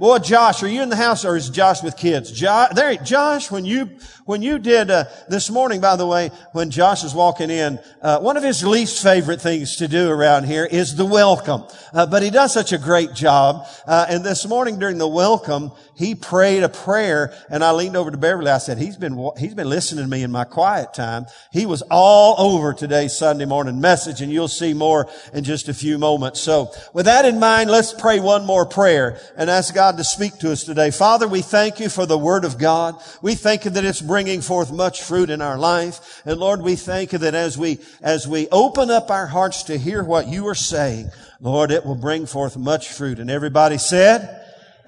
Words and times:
Boy, 0.00 0.16
Josh, 0.16 0.62
are 0.62 0.66
you 0.66 0.80
in 0.80 0.88
the 0.88 0.96
house 0.96 1.26
or 1.26 1.36
is 1.36 1.50
Josh 1.50 1.82
with 1.82 1.94
kids? 1.94 2.32
Josh, 2.32 2.72
there, 2.74 2.96
Josh, 2.96 3.50
when 3.50 3.66
you, 3.66 3.90
when 4.24 4.40
you 4.40 4.58
did, 4.58 4.90
uh, 4.90 5.04
this 5.28 5.50
morning, 5.50 5.82
by 5.82 5.96
the 5.96 6.06
way, 6.06 6.30
when 6.52 6.70
Josh 6.70 7.04
is 7.04 7.14
walking 7.14 7.50
in, 7.50 7.78
uh, 8.00 8.18
one 8.20 8.38
of 8.38 8.42
his 8.42 8.64
least 8.64 9.02
favorite 9.02 9.42
things 9.42 9.76
to 9.76 9.88
do 9.88 10.08
around 10.08 10.44
here 10.44 10.64
is 10.64 10.96
the 10.96 11.04
welcome. 11.04 11.64
Uh, 11.92 12.06
but 12.06 12.22
he 12.22 12.30
does 12.30 12.54
such 12.54 12.72
a 12.72 12.78
great 12.78 13.12
job. 13.12 13.66
Uh, 13.86 14.06
and 14.08 14.24
this 14.24 14.48
morning 14.48 14.78
during 14.78 14.96
the 14.96 15.06
welcome, 15.06 15.70
he 15.94 16.14
prayed 16.14 16.62
a 16.62 16.70
prayer 16.70 17.34
and 17.50 17.62
I 17.62 17.72
leaned 17.72 17.94
over 17.94 18.10
to 18.10 18.16
Beverly. 18.16 18.50
I 18.50 18.56
said, 18.56 18.78
he's 18.78 18.96
been, 18.96 19.30
he's 19.36 19.52
been 19.52 19.68
listening 19.68 20.04
to 20.04 20.10
me 20.10 20.22
in 20.22 20.32
my 20.32 20.44
quiet 20.44 20.94
time. 20.94 21.26
He 21.52 21.66
was 21.66 21.82
all 21.90 22.36
over 22.38 22.72
today's 22.72 23.14
Sunday 23.14 23.44
morning 23.44 23.82
message 23.82 24.22
and 24.22 24.32
you'll 24.32 24.48
see 24.48 24.72
more 24.72 25.10
in 25.34 25.44
just 25.44 25.68
a 25.68 25.74
few 25.74 25.98
moments. 25.98 26.40
So 26.40 26.72
with 26.94 27.04
that 27.04 27.26
in 27.26 27.38
mind, 27.38 27.70
let's 27.70 27.92
pray 27.92 28.18
one 28.18 28.46
more 28.46 28.64
prayer 28.64 29.20
and 29.36 29.50
ask 29.50 29.74
God 29.74 29.89
to 29.96 30.04
speak 30.04 30.38
to 30.38 30.52
us 30.52 30.64
today. 30.64 30.90
Father, 30.90 31.26
we 31.26 31.42
thank 31.42 31.80
you 31.80 31.88
for 31.88 32.06
the 32.06 32.18
word 32.18 32.44
of 32.44 32.58
God. 32.58 33.00
We 33.22 33.34
thank 33.34 33.64
you 33.64 33.70
that 33.72 33.84
it's 33.84 34.00
bringing 34.00 34.40
forth 34.40 34.72
much 34.72 35.02
fruit 35.02 35.30
in 35.30 35.40
our 35.40 35.58
life. 35.58 36.22
And 36.24 36.38
Lord, 36.38 36.62
we 36.62 36.76
thank 36.76 37.12
you 37.12 37.18
that 37.18 37.34
as 37.34 37.56
we, 37.56 37.78
as 38.02 38.26
we 38.26 38.48
open 38.48 38.90
up 38.90 39.10
our 39.10 39.26
hearts 39.26 39.64
to 39.64 39.78
hear 39.78 40.02
what 40.02 40.28
you 40.28 40.46
are 40.48 40.54
saying, 40.54 41.10
Lord, 41.40 41.70
it 41.70 41.86
will 41.86 41.94
bring 41.94 42.26
forth 42.26 42.56
much 42.56 42.92
fruit. 42.92 43.18
And 43.18 43.30
everybody 43.30 43.78
said, 43.78 44.40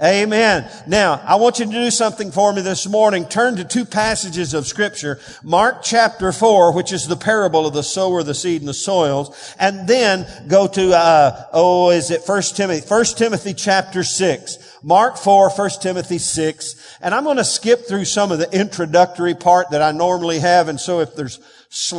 Amen. 0.02 0.68
Now, 0.88 1.22
I 1.24 1.36
want 1.36 1.60
you 1.60 1.66
to 1.66 1.70
do 1.70 1.91
something 1.92 2.32
for 2.32 2.52
me 2.52 2.60
this 2.60 2.88
morning. 2.88 3.24
Turn 3.24 3.55
to 3.56 3.64
two 3.64 3.84
passages 3.84 4.52
of 4.52 4.66
scripture. 4.66 5.20
Mark 5.44 5.82
chapter 5.84 6.32
4, 6.32 6.74
which 6.74 6.92
is 6.92 7.06
the 7.06 7.16
parable 7.16 7.66
of 7.66 7.74
the 7.74 7.84
sower, 7.84 8.24
the 8.24 8.34
seed, 8.34 8.62
and 8.62 8.69
the 8.69 8.74
soils. 8.74 9.55
And 9.60 9.86
then 9.86 10.27
go 10.48 10.66
to, 10.66 10.96
uh, 10.96 11.46
oh, 11.52 11.91
is 11.91 12.10
it 12.10 12.24
First 12.24 12.56
Timothy? 12.56 12.84
First 12.84 13.16
Timothy 13.16 13.55
chapter 13.55 14.02
6. 14.02 14.71
Mark 14.82 15.16
4, 15.16 15.50
1 15.50 15.70
Timothy 15.80 16.18
6. 16.18 16.98
And 17.00 17.14
I'm 17.14 17.24
going 17.24 17.36
to 17.36 17.45
skip 17.45 17.86
through 17.86 18.04
some 18.04 18.32
of 18.32 18.38
the 18.38 18.50
introductory 18.52 19.34
part 19.34 19.70
that 19.70 19.83
I 19.83 19.92
normally 19.92 20.41
have. 20.41 20.69
And 20.69 20.80
so 20.80 21.00
if 21.00 21.14
there's 21.14 21.38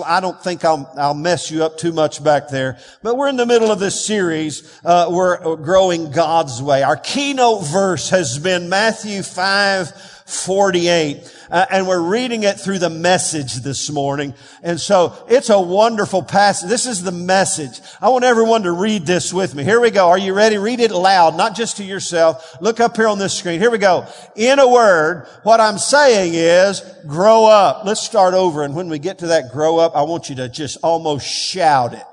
I 0.05 0.19
don't 0.19 0.39
think 0.39 0.63
I'll, 0.63 0.91
I'll 0.95 1.15
mess 1.15 1.49
you 1.49 1.63
up 1.63 1.79
too 1.79 1.93
much 1.93 2.23
back 2.23 2.47
there. 2.49 2.77
But 3.01 3.17
we're 3.17 3.29
in 3.29 3.37
the 3.37 3.45
middle 3.47 3.71
of 3.71 3.79
this 3.79 4.05
series. 4.05 4.79
Uh, 4.85 5.07
we're 5.09 5.55
growing 5.55 6.11
God's 6.11 6.61
way. 6.61 6.83
Our 6.83 6.95
keynote 6.95 7.65
verse 7.65 8.11
has 8.11 8.37
been 8.37 8.69
Matthew 8.69 9.23
5, 9.23 10.12
48. 10.25 11.31
Uh, 11.49 11.65
and 11.69 11.87
we're 11.87 12.01
reading 12.01 12.43
it 12.43 12.59
through 12.59 12.79
the 12.79 12.89
message 12.89 13.55
this 13.55 13.89
morning. 13.91 14.33
And 14.63 14.79
so 14.79 15.13
it's 15.29 15.49
a 15.49 15.59
wonderful 15.59 16.23
passage. 16.23 16.69
This 16.69 16.85
is 16.85 17.03
the 17.03 17.11
message. 17.11 17.79
I 18.01 18.09
want 18.09 18.23
everyone 18.23 18.63
to 18.63 18.71
read 18.71 19.05
this 19.05 19.33
with 19.33 19.53
me. 19.53 19.63
Here 19.63 19.79
we 19.79 19.91
go. 19.91 20.09
Are 20.09 20.17
you 20.17 20.33
ready? 20.33 20.57
Read 20.57 20.79
it 20.79 20.91
loud, 20.91 21.35
not 21.35 21.55
just 21.55 21.77
to 21.77 21.83
yourself. 21.83 22.55
Look 22.61 22.79
up 22.79 22.95
here 22.95 23.07
on 23.07 23.19
this 23.19 23.33
screen. 23.33 23.59
Here 23.59 23.71
we 23.71 23.77
go. 23.77 24.07
In 24.35 24.59
a 24.59 24.67
word, 24.67 25.27
what 25.43 25.59
I'm 25.59 25.77
saying 25.77 26.33
is 26.33 26.81
grow 27.05 27.45
up. 27.45 27.85
Let's 27.85 28.01
start 28.01 28.33
over. 28.33 28.63
And 28.63 28.75
when 28.75 28.89
we 28.89 28.99
get 28.99 29.19
to 29.19 29.27
that 29.27 29.51
grow 29.51 29.77
up, 29.77 29.95
I 29.95 30.03
want 30.03 30.29
you 30.29 30.35
to 30.37 30.49
just 30.49 30.77
almost 30.81 31.27
shout 31.27 31.93
it. 31.93 32.03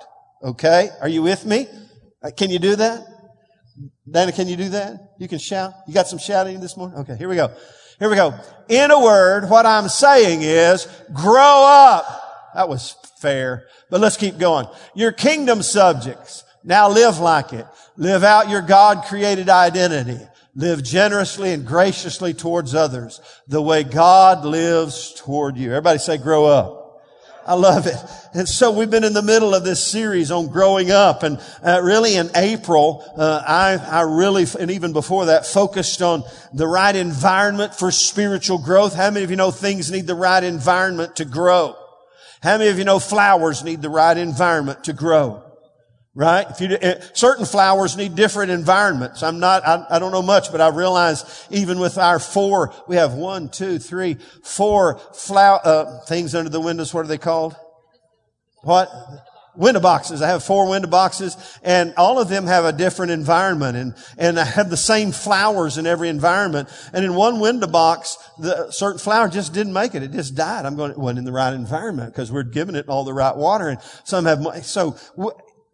Okay? 0.42 0.90
Are 1.00 1.08
you 1.08 1.22
with 1.22 1.44
me? 1.44 1.66
Uh, 2.22 2.30
can 2.36 2.50
you 2.50 2.58
do 2.58 2.76
that? 2.76 3.06
Dana, 4.10 4.32
can 4.32 4.48
you 4.48 4.56
do 4.56 4.70
that? 4.70 5.14
You 5.18 5.28
can 5.28 5.38
shout? 5.38 5.72
You 5.86 5.94
got 5.94 6.08
some 6.08 6.18
shouting 6.18 6.60
this 6.60 6.76
morning? 6.76 6.98
Okay, 6.98 7.16
here 7.16 7.28
we 7.28 7.36
go. 7.36 7.52
Here 8.00 8.08
we 8.08 8.16
go. 8.16 8.34
In 8.68 8.90
a 8.90 8.98
word, 8.98 9.50
what 9.50 9.66
I'm 9.66 9.88
saying 9.88 10.40
is 10.42 10.88
grow 11.12 11.64
up. 11.64 12.50
That 12.54 12.68
was 12.68 12.96
fair. 13.18 13.66
But 13.90 14.00
let's 14.00 14.16
keep 14.16 14.38
going. 14.38 14.66
Your 14.94 15.12
kingdom 15.12 15.62
subjects. 15.62 16.44
Now 16.64 16.88
live 16.88 17.18
like 17.18 17.52
it. 17.52 17.66
Live 17.96 18.24
out 18.24 18.48
your 18.48 18.62
God 18.62 19.04
created 19.04 19.50
identity. 19.50 20.18
Live 20.54 20.82
generously 20.82 21.52
and 21.52 21.66
graciously 21.66 22.32
towards 22.32 22.74
others 22.74 23.20
the 23.46 23.60
way 23.60 23.84
God 23.84 24.46
lives 24.46 25.12
toward 25.14 25.58
you. 25.58 25.68
Everybody 25.68 25.98
say 25.98 26.16
grow 26.16 26.46
up. 26.46 26.79
I 27.50 27.54
love 27.54 27.88
it. 27.88 27.96
And 28.32 28.48
so 28.48 28.70
we've 28.70 28.92
been 28.92 29.02
in 29.02 29.12
the 29.12 29.22
middle 29.22 29.56
of 29.56 29.64
this 29.64 29.84
series 29.84 30.30
on 30.30 30.46
growing 30.46 30.92
up 30.92 31.24
and 31.24 31.40
uh, 31.64 31.80
really 31.82 32.14
in 32.14 32.30
April, 32.36 33.02
uh, 33.16 33.42
I, 33.44 33.74
I 33.74 34.02
really, 34.02 34.46
and 34.60 34.70
even 34.70 34.92
before 34.92 35.26
that, 35.26 35.46
focused 35.46 36.00
on 36.00 36.22
the 36.52 36.68
right 36.68 36.94
environment 36.94 37.74
for 37.74 37.90
spiritual 37.90 38.58
growth. 38.58 38.94
How 38.94 39.10
many 39.10 39.24
of 39.24 39.30
you 39.30 39.36
know 39.36 39.50
things 39.50 39.90
need 39.90 40.06
the 40.06 40.14
right 40.14 40.44
environment 40.44 41.16
to 41.16 41.24
grow? 41.24 41.74
How 42.40 42.56
many 42.56 42.70
of 42.70 42.78
you 42.78 42.84
know 42.84 43.00
flowers 43.00 43.64
need 43.64 43.82
the 43.82 43.90
right 43.90 44.16
environment 44.16 44.84
to 44.84 44.92
grow? 44.92 45.42
Right? 46.12 46.44
If 46.50 46.60
you, 46.60 46.76
uh, 46.76 47.00
certain 47.12 47.46
flowers 47.46 47.96
need 47.96 48.16
different 48.16 48.50
environments. 48.50 49.22
I'm 49.22 49.38
not, 49.38 49.64
I, 49.64 49.86
I 49.90 49.98
don't 50.00 50.10
know 50.10 50.22
much, 50.22 50.50
but 50.50 50.60
I 50.60 50.68
realize 50.68 51.46
even 51.50 51.78
with 51.78 51.98
our 51.98 52.18
four, 52.18 52.74
we 52.88 52.96
have 52.96 53.14
one, 53.14 53.48
two, 53.48 53.78
three, 53.78 54.16
four 54.42 54.98
flower, 55.14 55.60
uh, 55.62 56.00
things 56.00 56.34
under 56.34 56.50
the 56.50 56.60
windows. 56.60 56.92
What 56.92 57.04
are 57.04 57.08
they 57.08 57.16
called? 57.16 57.54
What? 58.62 58.90
Window 59.56 59.80
boxes. 59.80 60.20
I 60.20 60.28
have 60.28 60.42
four 60.42 60.68
window 60.68 60.88
boxes 60.88 61.36
and 61.62 61.94
all 61.96 62.20
of 62.20 62.28
them 62.28 62.46
have 62.46 62.64
a 62.64 62.72
different 62.72 63.12
environment 63.12 63.76
and, 63.76 63.94
and 64.18 64.38
I 64.38 64.44
have 64.44 64.68
the 64.68 64.76
same 64.76 65.12
flowers 65.12 65.78
in 65.78 65.86
every 65.86 66.08
environment. 66.08 66.68
And 66.92 67.04
in 67.04 67.14
one 67.14 67.40
window 67.40 67.66
box, 67.68 68.16
the 68.38 68.70
certain 68.72 68.98
flower 68.98 69.28
just 69.28 69.52
didn't 69.52 69.72
make 69.72 69.94
it. 69.94 70.02
It 70.02 70.12
just 70.12 70.34
died. 70.34 70.66
I'm 70.66 70.76
going, 70.76 70.90
it 70.90 70.98
wasn't 70.98 71.20
in 71.20 71.24
the 71.24 71.32
right 71.32 71.52
environment 71.52 72.12
because 72.12 72.32
we're 72.32 72.42
giving 72.42 72.74
it 72.74 72.88
all 72.88 73.04
the 73.04 73.12
right 73.12 73.36
water 73.36 73.68
and 73.68 73.80
some 74.04 74.24
have, 74.24 74.64
so 74.64 74.96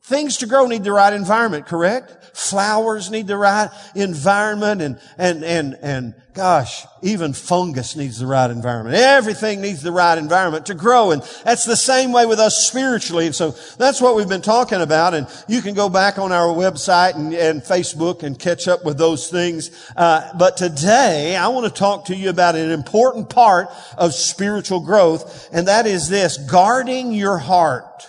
Things 0.07 0.37
to 0.37 0.47
grow 0.47 0.69
need 0.69 0.85
the 0.85 0.93
right 0.93 1.13
environment, 1.13 1.67
correct? 1.67 2.37
Flowers 2.37 3.11
need 3.11 3.27
the 3.27 3.37
right 3.37 3.71
environment 3.97 4.81
and, 4.81 5.01
and, 5.19 5.43
and, 5.43 5.77
and 5.83 6.15
gosh, 6.33 6.87
even 7.03 7.33
fungus 7.33 7.97
needs 7.97 8.21
the 8.21 8.27
right 8.29 8.49
environment. 8.49 8.95
Everything 8.95 9.61
needs 9.61 9.83
the 9.83 9.91
right 9.91 10.17
environment 10.17 10.67
to 10.67 10.75
grow. 10.75 11.11
And 11.11 11.23
that's 11.45 11.65
the 11.65 11.75
same 11.75 12.13
way 12.13 12.25
with 12.25 12.39
us 12.39 12.69
spiritually. 12.69 13.27
And 13.27 13.35
so 13.35 13.57
that's 13.79 14.01
what 14.01 14.15
we've 14.15 14.29
been 14.29 14.43
talking 14.43 14.81
about. 14.81 15.13
And 15.13 15.27
you 15.49 15.61
can 15.61 15.75
go 15.75 15.89
back 15.89 16.19
on 16.21 16.31
our 16.31 16.55
website 16.55 17.17
and, 17.17 17.35
and 17.35 17.61
Facebook 17.61 18.23
and 18.23 18.39
catch 18.39 18.69
up 18.69 18.85
with 18.85 18.99
those 18.99 19.29
things. 19.29 19.73
Uh, 19.97 20.31
but 20.39 20.57
today 20.57 21.35
I 21.35 21.49
want 21.49 21.67
to 21.67 21.77
talk 21.77 22.05
to 22.05 22.15
you 22.15 22.31
about 22.31 22.55
an 22.55 22.71
important 22.71 23.29
part 23.29 23.71
of 23.99 24.15
spiritual 24.15 24.79
growth. 24.79 25.49
And 25.53 25.67
that 25.67 25.85
is 25.85 26.09
this, 26.09 26.37
guarding 26.37 27.11
your 27.13 27.39
heart. 27.39 28.07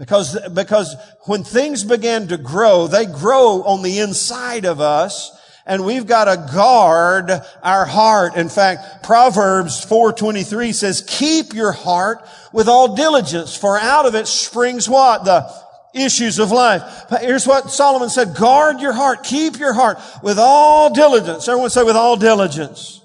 Because, 0.00 0.48
because 0.48 0.96
when 1.26 1.44
things 1.44 1.84
begin 1.84 2.28
to 2.28 2.38
grow, 2.38 2.86
they 2.86 3.04
grow 3.04 3.62
on 3.64 3.82
the 3.82 3.98
inside 3.98 4.64
of 4.64 4.80
us 4.80 5.30
and 5.66 5.84
we've 5.84 6.06
got 6.06 6.24
to 6.24 6.52
guard 6.54 7.30
our 7.62 7.84
heart. 7.84 8.34
In 8.34 8.48
fact, 8.48 9.04
Proverbs 9.04 9.84
4.23 9.84 10.74
says, 10.74 11.04
keep 11.06 11.52
your 11.52 11.72
heart 11.72 12.26
with 12.50 12.66
all 12.66 12.96
diligence, 12.96 13.54
for 13.54 13.76
out 13.78 14.06
of 14.06 14.14
it 14.14 14.26
springs 14.26 14.88
what? 14.88 15.26
The 15.26 15.52
issues 15.92 16.38
of 16.38 16.50
life. 16.50 16.82
Here's 17.20 17.46
what 17.46 17.70
Solomon 17.70 18.08
said, 18.08 18.34
guard 18.34 18.80
your 18.80 18.94
heart, 18.94 19.22
keep 19.22 19.58
your 19.58 19.74
heart 19.74 19.98
with 20.22 20.38
all 20.38 20.94
diligence. 20.94 21.46
Everyone 21.46 21.68
say 21.68 21.84
with 21.84 21.96
all 21.96 22.16
diligence. 22.16 22.99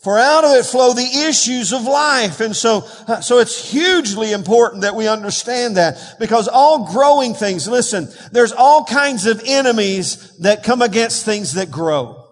For 0.00 0.16
out 0.16 0.44
of 0.44 0.52
it 0.52 0.64
flow 0.64 0.92
the 0.92 1.26
issues 1.28 1.72
of 1.72 1.82
life. 1.82 2.40
And 2.40 2.54
so, 2.54 2.88
uh, 3.08 3.20
so 3.20 3.38
it's 3.38 3.70
hugely 3.70 4.32
important 4.32 4.82
that 4.82 4.94
we 4.94 5.08
understand 5.08 5.76
that 5.76 6.16
because 6.20 6.46
all 6.46 6.92
growing 6.92 7.34
things, 7.34 7.66
listen, 7.66 8.08
there's 8.30 8.52
all 8.52 8.84
kinds 8.84 9.26
of 9.26 9.42
enemies 9.44 10.38
that 10.38 10.62
come 10.62 10.82
against 10.82 11.24
things 11.24 11.54
that 11.54 11.70
grow. 11.70 12.24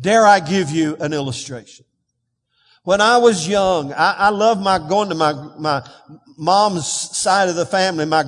Dare 0.00 0.24
I 0.24 0.38
give 0.38 0.70
you 0.70 0.96
an 1.00 1.12
illustration? 1.12 1.84
When 2.84 3.00
I 3.00 3.18
was 3.18 3.46
young, 3.46 3.92
I, 3.92 4.12
I 4.12 4.28
love 4.30 4.60
my 4.62 4.78
going 4.78 5.10
to 5.10 5.14
my, 5.14 5.32
my 5.58 5.86
mom's 6.40 6.86
side 6.86 7.50
of 7.50 7.54
the 7.54 7.66
family, 7.66 8.06
my 8.06 8.24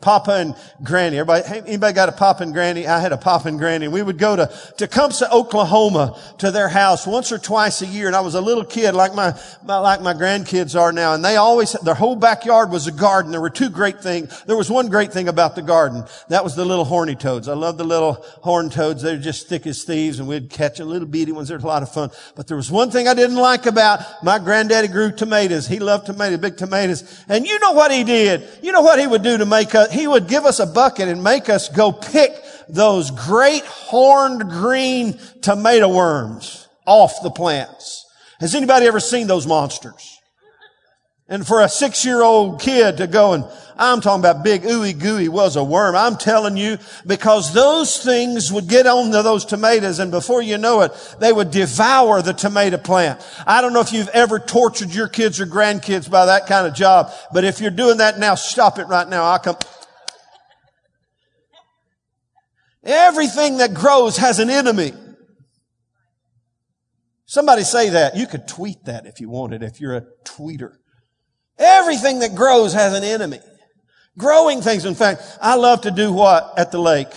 papa 0.00 0.32
and 0.32 0.56
granny. 0.82 1.18
Everybody, 1.18 1.66
anybody 1.68 1.92
got 1.92 2.08
a 2.08 2.12
papa 2.12 2.42
and 2.42 2.52
granny? 2.52 2.86
I 2.86 2.98
had 2.98 3.12
a 3.12 3.18
papa 3.18 3.48
and 3.48 3.58
granny. 3.58 3.88
We 3.88 4.02
would 4.02 4.16
go 4.16 4.36
to 4.36 4.50
Tecumseh, 4.78 5.30
Oklahoma 5.30 6.18
to 6.38 6.50
their 6.50 6.68
house 6.68 7.06
once 7.06 7.30
or 7.30 7.38
twice 7.38 7.82
a 7.82 7.86
year. 7.86 8.06
And 8.06 8.16
I 8.16 8.20
was 8.20 8.34
a 8.34 8.40
little 8.40 8.64
kid 8.64 8.94
like 8.94 9.14
my, 9.14 9.38
my, 9.64 9.78
like 9.78 10.00
my 10.00 10.14
grandkids 10.14 10.78
are 10.80 10.92
now. 10.92 11.12
And 11.12 11.22
they 11.22 11.36
always, 11.36 11.72
their 11.72 11.94
whole 11.94 12.16
backyard 12.16 12.70
was 12.70 12.86
a 12.86 12.92
garden. 12.92 13.32
There 13.32 13.40
were 13.40 13.50
two 13.50 13.68
great 13.68 14.00
things. 14.00 14.42
There 14.44 14.56
was 14.56 14.70
one 14.70 14.88
great 14.88 15.12
thing 15.12 15.28
about 15.28 15.54
the 15.54 15.62
garden. 15.62 16.04
That 16.28 16.44
was 16.44 16.56
the 16.56 16.64
little 16.64 16.86
horny 16.86 17.16
toads. 17.16 17.48
I 17.48 17.54
love 17.54 17.76
the 17.76 17.84
little 17.84 18.14
horn 18.42 18.70
toads. 18.70 19.02
They're 19.02 19.18
just 19.18 19.48
thick 19.48 19.66
as 19.66 19.84
thieves 19.84 20.18
and 20.20 20.28
we'd 20.28 20.48
catch 20.48 20.80
a 20.80 20.86
little 20.86 21.08
beady 21.08 21.32
ones. 21.32 21.48
They're 21.48 21.58
a 21.58 21.60
lot 21.60 21.82
of 21.82 21.92
fun. 21.92 22.10
But 22.34 22.46
there 22.46 22.56
was 22.56 22.70
one 22.70 22.90
thing 22.90 23.08
I 23.08 23.14
didn't 23.14 23.36
like 23.36 23.66
about 23.66 24.00
my 24.22 24.38
granddaddy 24.38 24.88
grew 24.88 25.12
tomatoes. 25.12 25.66
He 25.66 25.78
loved 25.78 26.06
tomatoes, 26.06 26.38
big 26.38 26.56
tomatoes. 26.56 27.24
And 27.28 27.41
you 27.46 27.58
know 27.60 27.72
what 27.72 27.90
he 27.90 28.04
did? 28.04 28.46
You 28.62 28.72
know 28.72 28.82
what 28.82 28.98
he 28.98 29.06
would 29.06 29.22
do 29.22 29.38
to 29.38 29.46
make 29.46 29.74
us, 29.74 29.92
he 29.92 30.06
would 30.06 30.28
give 30.28 30.44
us 30.44 30.60
a 30.60 30.66
bucket 30.66 31.08
and 31.08 31.22
make 31.22 31.48
us 31.48 31.68
go 31.68 31.92
pick 31.92 32.32
those 32.68 33.10
great 33.10 33.64
horned 33.64 34.50
green 34.50 35.18
tomato 35.40 35.88
worms 35.88 36.68
off 36.86 37.22
the 37.22 37.30
plants. 37.30 38.06
Has 38.40 38.54
anybody 38.54 38.86
ever 38.86 39.00
seen 39.00 39.26
those 39.26 39.46
monsters? 39.46 40.18
And 41.28 41.46
for 41.46 41.60
a 41.60 41.68
six 41.68 42.04
year 42.04 42.22
old 42.22 42.60
kid 42.60 42.98
to 42.98 43.06
go 43.06 43.32
and 43.32 43.44
I'm 43.76 44.00
talking 44.00 44.20
about 44.20 44.44
big 44.44 44.62
ooey 44.62 44.98
gooey 44.98 45.28
was 45.28 45.56
a 45.56 45.64
worm. 45.64 45.94
I'm 45.94 46.16
telling 46.16 46.56
you 46.56 46.78
because 47.06 47.52
those 47.52 48.02
things 48.02 48.52
would 48.52 48.68
get 48.68 48.86
on 48.86 49.10
those 49.10 49.44
tomatoes 49.44 49.98
and 49.98 50.10
before 50.10 50.42
you 50.42 50.58
know 50.58 50.82
it, 50.82 50.92
they 51.20 51.32
would 51.32 51.50
devour 51.50 52.22
the 52.22 52.32
tomato 52.32 52.78
plant. 52.78 53.20
I 53.46 53.60
don't 53.60 53.72
know 53.72 53.80
if 53.80 53.92
you've 53.92 54.08
ever 54.08 54.38
tortured 54.38 54.94
your 54.94 55.08
kids 55.08 55.40
or 55.40 55.46
grandkids 55.46 56.10
by 56.10 56.26
that 56.26 56.46
kind 56.46 56.66
of 56.66 56.74
job, 56.74 57.12
but 57.32 57.44
if 57.44 57.60
you're 57.60 57.70
doing 57.70 57.98
that 57.98 58.18
now, 58.18 58.34
stop 58.34 58.78
it 58.78 58.84
right 58.84 59.08
now. 59.08 59.24
I 59.24 59.38
come. 59.38 59.56
Everything 62.84 63.58
that 63.58 63.74
grows 63.74 64.16
has 64.16 64.38
an 64.38 64.50
enemy. 64.50 64.92
Somebody 67.26 67.62
say 67.62 67.88
that. 67.90 68.16
You 68.16 68.26
could 68.26 68.46
tweet 68.46 68.84
that 68.84 69.06
if 69.06 69.20
you 69.20 69.30
wanted, 69.30 69.62
if 69.62 69.80
you're 69.80 69.96
a 69.96 70.04
tweeter. 70.24 70.74
Everything 71.58 72.18
that 72.18 72.34
grows 72.34 72.74
has 72.74 72.92
an 72.92 73.04
enemy. 73.04 73.38
Growing 74.18 74.60
things. 74.60 74.84
In 74.84 74.94
fact, 74.94 75.22
I 75.40 75.54
love 75.56 75.82
to 75.82 75.90
do 75.90 76.12
what 76.12 76.58
at 76.58 76.70
the 76.70 76.78
lake? 76.78 77.08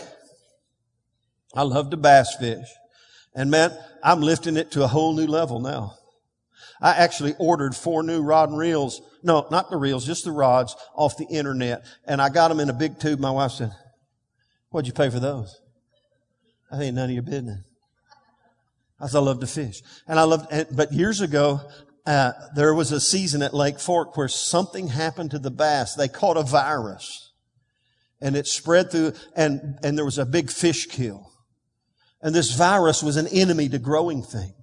I 1.53 1.63
love 1.63 1.89
to 1.91 1.97
bass 1.97 2.35
fish. 2.35 2.67
And 3.33 3.51
man, 3.51 3.77
I'm 4.03 4.21
lifting 4.21 4.55
it 4.57 4.71
to 4.71 4.83
a 4.83 4.87
whole 4.87 5.13
new 5.13 5.27
level 5.27 5.59
now. 5.59 5.95
I 6.81 6.91
actually 6.91 7.35
ordered 7.37 7.75
four 7.75 8.03
new 8.03 8.21
rod 8.21 8.49
and 8.49 8.57
reels. 8.57 9.01
No, 9.23 9.47
not 9.51 9.69
the 9.69 9.77
reels, 9.77 10.05
just 10.05 10.25
the 10.25 10.31
rods 10.31 10.75
off 10.93 11.17
the 11.17 11.25
internet. 11.25 11.83
And 12.05 12.21
I 12.21 12.29
got 12.29 12.49
them 12.49 12.59
in 12.59 12.69
a 12.69 12.73
big 12.73 12.99
tube. 12.99 13.19
My 13.19 13.31
wife 13.31 13.51
said, 13.51 13.71
what'd 14.69 14.87
you 14.87 14.93
pay 14.93 15.09
for 15.09 15.19
those? 15.19 15.59
I 16.71 16.77
think 16.77 16.95
none 16.95 17.09
of 17.09 17.13
your 17.13 17.23
business. 17.23 17.59
I 18.99 19.07
said, 19.07 19.17
I 19.17 19.21
love 19.21 19.39
to 19.41 19.47
fish. 19.47 19.81
And 20.07 20.19
I 20.19 20.23
love, 20.23 20.47
but 20.71 20.93
years 20.93 21.21
ago, 21.21 21.61
uh, 22.05 22.33
there 22.55 22.73
was 22.73 22.91
a 22.91 22.99
season 22.99 23.41
at 23.41 23.53
Lake 23.53 23.79
Fork 23.79 24.15
where 24.15 24.27
something 24.27 24.89
happened 24.89 25.31
to 25.31 25.39
the 25.39 25.51
bass. 25.51 25.95
They 25.95 26.07
caught 26.07 26.37
a 26.37 26.43
virus 26.43 27.31
and 28.21 28.35
it 28.35 28.47
spread 28.47 28.91
through 28.91 29.13
and, 29.35 29.79
and 29.83 29.97
there 29.97 30.05
was 30.05 30.17
a 30.17 30.25
big 30.25 30.51
fish 30.51 30.85
kill. 30.87 31.31
And 32.21 32.33
this 32.33 32.55
virus 32.55 33.03
was 33.03 33.17
an 33.17 33.27
enemy 33.27 33.69
to 33.69 33.79
growing 33.79 34.23
things. 34.23 34.55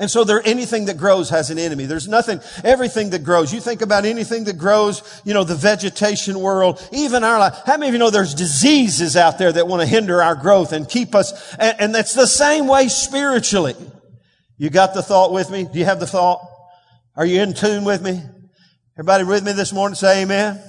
And 0.00 0.10
so 0.10 0.24
there, 0.24 0.40
anything 0.46 0.86
that 0.86 0.96
grows 0.96 1.28
has 1.28 1.50
an 1.50 1.58
enemy. 1.58 1.84
There's 1.84 2.08
nothing, 2.08 2.40
everything 2.64 3.10
that 3.10 3.22
grows. 3.22 3.52
You 3.52 3.60
think 3.60 3.82
about 3.82 4.06
anything 4.06 4.44
that 4.44 4.56
grows, 4.56 5.02
you 5.26 5.34
know, 5.34 5.44
the 5.44 5.54
vegetation 5.54 6.40
world, 6.40 6.86
even 6.90 7.22
our 7.22 7.38
life. 7.38 7.58
How 7.66 7.76
many 7.76 7.88
of 7.88 7.92
you 7.92 7.98
know 7.98 8.08
there's 8.08 8.34
diseases 8.34 9.14
out 9.14 9.36
there 9.36 9.52
that 9.52 9.68
want 9.68 9.82
to 9.82 9.86
hinder 9.86 10.22
our 10.22 10.34
growth 10.34 10.72
and 10.72 10.88
keep 10.88 11.14
us, 11.14 11.54
and, 11.56 11.78
and 11.78 11.94
that's 11.94 12.14
the 12.14 12.26
same 12.26 12.66
way 12.66 12.88
spiritually. 12.88 13.76
You 14.60 14.68
got 14.68 14.92
the 14.92 15.02
thought 15.02 15.32
with 15.32 15.50
me? 15.50 15.64
Do 15.64 15.78
you 15.78 15.86
have 15.86 16.00
the 16.00 16.06
thought? 16.06 16.46
Are 17.16 17.24
you 17.24 17.40
in 17.40 17.54
tune 17.54 17.82
with 17.82 18.02
me? 18.02 18.20
Everybody 18.94 19.24
with 19.24 19.42
me 19.42 19.52
this 19.52 19.72
morning? 19.72 19.94
Say 19.94 20.20
amen. 20.20 20.62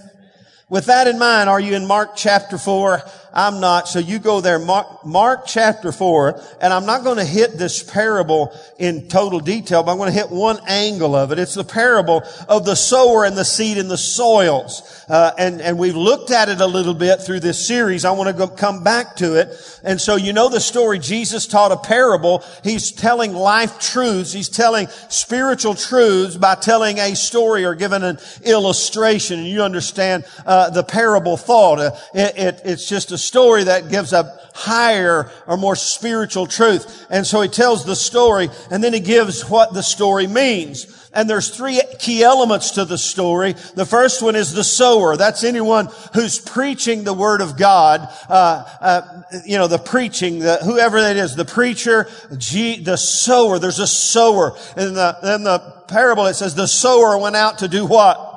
With 0.70 0.86
that 0.86 1.08
in 1.08 1.20
mind, 1.20 1.50
are 1.50 1.60
you 1.60 1.76
in 1.76 1.86
Mark 1.86 2.16
chapter 2.16 2.58
4? 2.58 3.04
I'm 3.34 3.60
not. 3.62 3.88
So 3.88 4.00
you 4.00 4.20
go 4.20 4.42
there, 4.42 4.60
Mark, 4.60 5.06
Mark 5.06 5.46
chapter 5.46 5.92
4, 5.92 6.42
and 6.62 6.74
I'm 6.74 6.86
not 6.86 7.04
going 7.04 7.18
to 7.18 7.26
hit 7.26 7.58
this 7.58 7.82
parable 7.82 8.54
in 8.78 9.08
total 9.08 9.40
detail, 9.40 9.84
but 9.84 9.92
I'm 9.92 9.98
going 9.98 10.12
to 10.12 10.18
hit 10.18 10.30
one 10.30 10.60
angle 10.68 11.16
of 11.16 11.32
it. 11.32 11.40
It's 11.40 11.54
the 11.54 11.64
parable 11.64 12.24
of 12.50 12.66
the 12.66 12.76
sower 12.76 13.24
and 13.24 13.38
the 13.38 13.46
seed 13.46 13.78
in 13.78 13.88
the 13.88 13.98
soils. 13.98 15.06
Uh, 15.08 15.32
and, 15.38 15.62
and 15.62 15.80
we've 15.80 15.96
looked 15.96 16.32
at 16.32 16.50
it 16.50 16.60
a 16.60 16.68
little 16.68 16.94
bit 16.94 17.22
through 17.22 17.40
this 17.40 17.66
series. 17.66 18.04
I 18.04 18.12
want 18.12 18.28
to 18.28 18.34
go, 18.34 18.48
come 18.48 18.84
back 18.84 19.16
to 19.18 19.40
it. 19.40 19.50
And 19.84 20.00
so 20.00 20.16
you 20.16 20.34
know 20.34 20.50
the 20.50 20.60
story. 20.60 21.00
Jesus 21.00 21.48
taught 21.48 21.72
a 21.72 21.78
parable. 21.78 22.44
He's 22.64 22.92
telling 22.92 23.34
life 23.34 23.80
truths. 23.80 24.34
He's 24.34 24.50
telling 24.50 24.88
spiritual 25.10 25.76
truths 25.76 26.36
by 26.36 26.56
telling 26.56 26.98
a 26.98 27.16
story 27.16 27.64
or 27.64 27.76
giving 27.76 28.04
an 28.04 28.18
illustration. 28.44 29.40
And 29.40 29.48
you 29.48 29.64
understand, 29.64 30.26
uh, 30.46 30.70
the 30.70 30.84
parable 30.84 31.38
thought. 31.38 31.80
Uh, 31.80 31.92
it, 32.14 32.38
it, 32.38 32.62
it's 32.66 32.88
just 32.88 33.12
a 33.12 33.21
story 33.22 33.66
that 33.66 33.90
gives 33.90 34.14
a 34.14 34.38
higher 34.54 35.32
or 35.48 35.58
more 35.58 35.76
spiritual 35.76 36.48
truth. 36.48 37.06
And 37.10 37.26
so 37.26 37.42
he 37.42 37.50
tells 37.50 37.86
the 37.86 37.96
story 37.96 38.50
and 38.70 38.84
then 38.84 38.94
he 38.94 39.00
gives 39.00 39.50
what 39.50 39.74
the 39.74 39.84
story 39.84 40.28
means. 40.28 40.98
And 41.14 41.30
there's 41.30 41.50
three 41.50 41.82
key 42.00 42.24
elements 42.24 42.72
to 42.72 42.86
the 42.86 42.98
story. 42.98 43.54
The 43.76 43.86
first 43.86 44.22
one 44.22 44.38
is 44.38 44.54
the 44.54 44.64
sower. 44.64 45.18
That's 45.18 45.44
anyone 45.44 45.90
who's 46.14 46.40
preaching 46.40 47.04
the 47.04 47.14
word 47.14 47.42
of 47.42 47.58
God. 47.58 48.08
Uh, 48.30 48.64
uh, 48.80 49.22
you 49.46 49.58
know, 49.58 49.68
the 49.68 49.78
preaching, 49.78 50.40
the, 50.40 50.58
whoever 50.64 51.02
that 51.02 51.18
is, 51.18 51.36
the 51.36 51.44
preacher, 51.44 52.08
the 52.30 52.96
sower. 52.98 53.60
There's 53.60 53.80
a 53.80 53.88
sower. 53.88 54.56
In 54.78 54.94
the, 54.94 55.36
in 55.36 55.44
the 55.44 55.60
parable, 55.90 56.28
it 56.28 56.36
says 56.36 56.56
the 56.56 56.68
sower 56.68 57.18
went 57.18 57.36
out 57.36 57.60
to 57.60 57.68
do 57.68 57.86
what? 57.86 58.31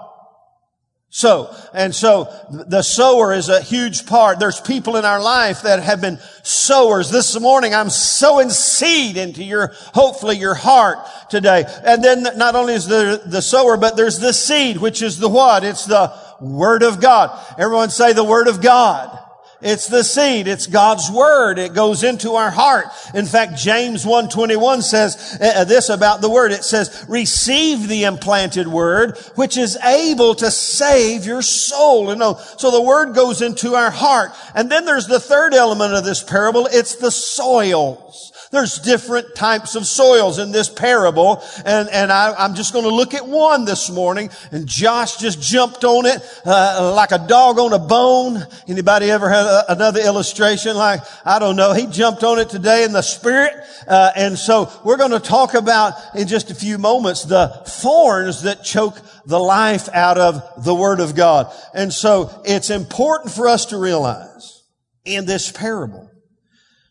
So, 1.17 1.55
and 1.73 1.95
so 1.95 2.25
the 2.51 2.83
sower 2.83 3.33
is 3.33 3.49
a 3.49 3.61
huge 3.61 4.05
part. 4.05 4.41
There's 4.41 4.61
people 4.61 4.97
in 4.97 5.05
our 5.05 5.23
life 5.23 5.63
that 5.63 5.81
have 5.81 6.01
been 6.01 6.19
sowers. 6.43 7.09
This 7.09 7.39
morning 7.39 7.73
I'm 7.73 7.89
sowing 7.89 8.51
seed 8.51 9.17
into 9.17 9.45
your, 9.45 9.69
hopefully 9.95 10.39
your 10.39 10.57
heart 10.57 10.99
today. 11.31 11.67
And 11.87 12.03
then 12.03 12.25
not 12.37 12.57
only 12.57 12.75
is 12.75 12.89
there 12.89 13.17
the 13.17 13.43
sower, 13.43 13.77
but 13.77 13.97
there's 13.97 14.19
the 14.19 14.33
seed, 14.33 14.79
which 14.79 15.03
is 15.03 15.21
the 15.21 15.29
what? 15.29 15.63
It's 15.63 15.85
the 15.85 16.13
Word 16.41 16.83
of 16.83 17.01
God. 17.01 17.31
Everyone 17.61 17.91
say 17.91 18.13
the 18.13 18.25
Word 18.25 18.49
of 18.49 18.61
God. 18.61 19.17
It's 19.61 19.87
the 19.87 20.05
seed. 20.05 20.47
It's 20.47 20.67
God's 20.67 21.11
word. 21.11 21.59
It 21.59 21.75
goes 21.75 22.03
into 22.03 22.33
our 22.33 22.51
heart. 22.51 22.87
In 23.15 23.27
fact, 23.27 23.57
James 23.57 24.05
121 24.05 24.83
says 24.83 25.39
uh, 25.41 25.65
this 25.65 25.89
about 25.89 26.21
the 26.21 26.29
word. 26.29 26.53
It 26.53 26.65
says, 26.65 27.07
receive 27.09 27.89
the 27.89 28.05
implanted 28.05 28.69
word, 28.69 29.17
which 29.37 29.57
is 29.57 29.77
able 29.77 30.35
to 30.37 30.51
save 30.51 31.25
your 31.25 31.43
soul. 31.43 32.09
You 32.09 32.17
know, 32.17 32.39
so 32.59 32.71
the 32.71 32.83
word 32.83 33.15
goes 33.15 33.41
into 33.41 33.75
our 33.75 33.91
heart. 33.91 34.33
And 34.55 34.71
then 34.71 34.85
there's 34.85 35.07
the 35.07 35.21
third 35.21 35.55
element 35.55 35.95
of 35.95 36.05
this 36.05 36.23
parable. 36.23 36.67
It's 36.71 36.97
the 36.97 37.11
soils. 37.11 38.34
There's 38.55 38.79
different 38.79 39.35
types 39.35 39.75
of 39.75 39.85
soils 39.85 40.39
in 40.39 40.53
this 40.53 40.69
parable, 40.69 41.43
and, 41.65 41.89
and 41.89 42.13
I, 42.13 42.45
am 42.45 42.55
just 42.55 42.73
going 42.73 42.85
to 42.85 42.95
look 42.95 43.13
at 43.13 43.27
one 43.27 43.65
this 43.65 43.91
morning, 43.91 44.31
and 44.53 44.65
Josh 44.65 45.17
just 45.17 45.43
jumped 45.43 45.83
on 45.83 46.07
it 46.07 46.23
uh, 46.47 46.93
like 46.95 47.11
a 47.11 47.19
dog 47.19 47.59
on 47.59 47.73
a 47.73 47.81
bone. 47.81 48.47
Anybody 48.69 49.11
ever 49.11 49.29
had 49.29 49.45
a, 49.45 49.73
another 49.73 50.01
illustration 50.01 50.77
like, 50.77 51.01
I 51.25 51.41
don't 51.41 51.57
know, 51.57 51.73
he 51.73 51.89
jumped 51.89 52.23
on 52.23 52.39
it 52.39 52.49
today 52.49 52.85
in 52.85 52.93
the 52.93 53.03
spirit, 53.03 53.55
uh, 53.89 54.13
and 54.15 54.39
so 54.39 54.71
we're 54.85 54.99
going 54.99 55.11
to 55.11 55.19
talk 55.19 55.55
about 55.55 55.95
in 56.15 56.29
just 56.29 56.53
a 56.53 56.55
few 56.55 56.79
moments 56.79 57.25
the 57.25 57.49
thorns 57.67 58.43
that 58.43 58.63
choke 58.63 58.97
the 59.27 59.41
life 59.41 59.89
out 59.93 60.17
of 60.17 60.65
the 60.65 60.77
Word 60.77 61.01
of 61.01 61.17
God. 61.17 61.53
And 61.75 61.93
so 61.93 62.31
it's 62.45 62.71
important 62.71 63.35
for 63.35 63.49
us 63.49 63.67
to 63.67 63.79
realize 63.79 64.63
in 65.05 65.27
this 65.27 65.51
parable 65.51 66.09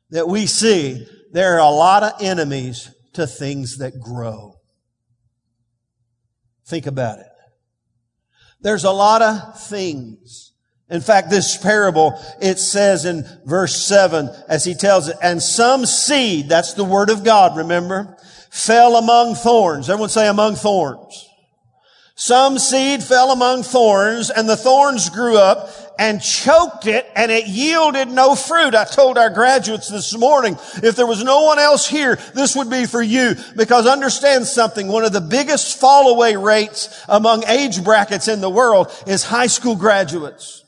that 0.09 0.27
we 0.27 0.45
see 0.45 1.07
there 1.33 1.55
are 1.55 1.67
a 1.67 1.69
lot 1.69 2.03
of 2.03 2.13
enemies 2.21 2.89
to 3.13 3.27
things 3.27 3.77
that 3.79 3.99
grow. 3.99 4.55
Think 6.65 6.85
about 6.85 7.19
it. 7.19 7.25
There's 8.61 8.85
a 8.85 8.91
lot 8.91 9.21
of 9.21 9.59
things. 9.59 10.53
In 10.89 11.01
fact, 11.01 11.29
this 11.29 11.57
parable, 11.57 12.19
it 12.39 12.59
says 12.59 13.05
in 13.05 13.25
verse 13.45 13.83
7, 13.85 14.29
as 14.47 14.63
he 14.63 14.75
tells 14.75 15.07
it, 15.07 15.17
and 15.21 15.41
some 15.41 15.85
seed, 15.85 16.49
that's 16.49 16.73
the 16.73 16.83
word 16.83 17.09
of 17.09 17.23
God, 17.23 17.57
remember, 17.57 18.15
fell 18.51 18.95
among 18.95 19.35
thorns. 19.35 19.89
Everyone 19.89 20.09
say 20.09 20.27
among 20.27 20.55
thorns. 20.55 21.27
Some 22.15 22.59
seed 22.59 23.03
fell 23.03 23.31
among 23.31 23.63
thorns 23.63 24.29
and 24.29 24.47
the 24.47 24.55
thorns 24.55 25.09
grew 25.09 25.37
up 25.37 25.67
and 25.97 26.21
choked 26.21 26.87
it 26.87 27.05
and 27.15 27.31
it 27.31 27.47
yielded 27.47 28.09
no 28.09 28.35
fruit. 28.35 28.75
I 28.75 28.85
told 28.85 29.17
our 29.17 29.29
graduates 29.29 29.89
this 29.89 30.17
morning, 30.17 30.57
if 30.75 30.95
there 30.95 31.07
was 31.07 31.23
no 31.23 31.43
one 31.43 31.59
else 31.59 31.87
here, 31.87 32.15
this 32.33 32.55
would 32.55 32.69
be 32.69 32.85
for 32.85 33.01
you 33.01 33.35
because 33.55 33.87
understand 33.87 34.45
something. 34.45 34.87
One 34.87 35.05
of 35.05 35.13
the 35.13 35.21
biggest 35.21 35.79
fall 35.79 36.09
away 36.09 36.35
rates 36.35 37.03
among 37.07 37.45
age 37.47 37.83
brackets 37.83 38.27
in 38.27 38.41
the 38.41 38.49
world 38.49 38.91
is 39.07 39.23
high 39.23 39.47
school 39.47 39.75
graduates. 39.75 40.62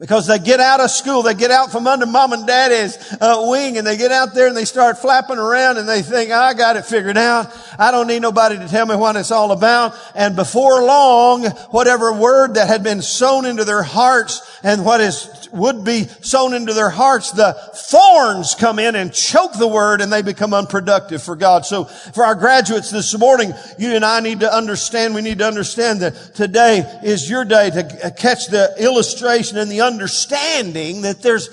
Because 0.00 0.28
they 0.28 0.38
get 0.38 0.60
out 0.60 0.78
of 0.78 0.92
school, 0.92 1.24
they 1.24 1.34
get 1.34 1.50
out 1.50 1.72
from 1.72 1.88
under 1.88 2.06
mom 2.06 2.32
and 2.32 2.46
daddy's 2.46 2.96
uh, 3.20 3.46
wing 3.48 3.78
and 3.78 3.84
they 3.84 3.96
get 3.96 4.12
out 4.12 4.32
there 4.32 4.46
and 4.46 4.56
they 4.56 4.64
start 4.64 4.98
flapping 4.98 5.38
around 5.38 5.76
and 5.76 5.88
they 5.88 6.02
think, 6.02 6.30
I 6.30 6.54
got 6.54 6.76
it 6.76 6.84
figured 6.84 7.18
out. 7.18 7.52
I 7.80 7.90
don't 7.90 8.06
need 8.06 8.22
nobody 8.22 8.56
to 8.58 8.68
tell 8.68 8.86
me 8.86 8.94
what 8.94 9.16
it's 9.16 9.32
all 9.32 9.50
about. 9.50 9.96
And 10.14 10.36
before 10.36 10.84
long, 10.84 11.46
whatever 11.72 12.12
word 12.12 12.54
that 12.54 12.68
had 12.68 12.84
been 12.84 13.02
sown 13.02 13.44
into 13.44 13.64
their 13.64 13.82
hearts 13.82 14.60
and 14.62 14.84
what 14.84 15.00
is 15.00 15.48
would 15.52 15.84
be 15.84 16.04
sown 16.20 16.54
into 16.54 16.74
their 16.74 16.90
hearts, 16.90 17.32
the 17.32 17.54
thorns 17.74 18.54
come 18.54 18.78
in 18.78 18.94
and 18.94 19.12
choke 19.12 19.54
the 19.54 19.66
word 19.66 20.00
and 20.00 20.12
they 20.12 20.22
become 20.22 20.54
unproductive 20.54 21.22
for 21.22 21.36
God. 21.36 21.64
So 21.64 21.84
for 21.84 22.24
our 22.24 22.34
graduates 22.34 22.90
this 22.90 23.18
morning, 23.18 23.52
you 23.78 23.94
and 23.94 24.04
I 24.04 24.20
need 24.20 24.40
to 24.40 24.52
understand, 24.54 25.14
we 25.14 25.22
need 25.22 25.38
to 25.38 25.46
understand 25.46 26.00
that 26.00 26.34
today 26.34 26.84
is 27.02 27.28
your 27.28 27.44
day 27.44 27.70
to 27.70 28.12
catch 28.16 28.48
the 28.48 28.74
illustration 28.78 29.58
and 29.58 29.70
the 29.70 29.80
understanding 29.92 31.02
that 31.02 31.22
there's 31.22 31.48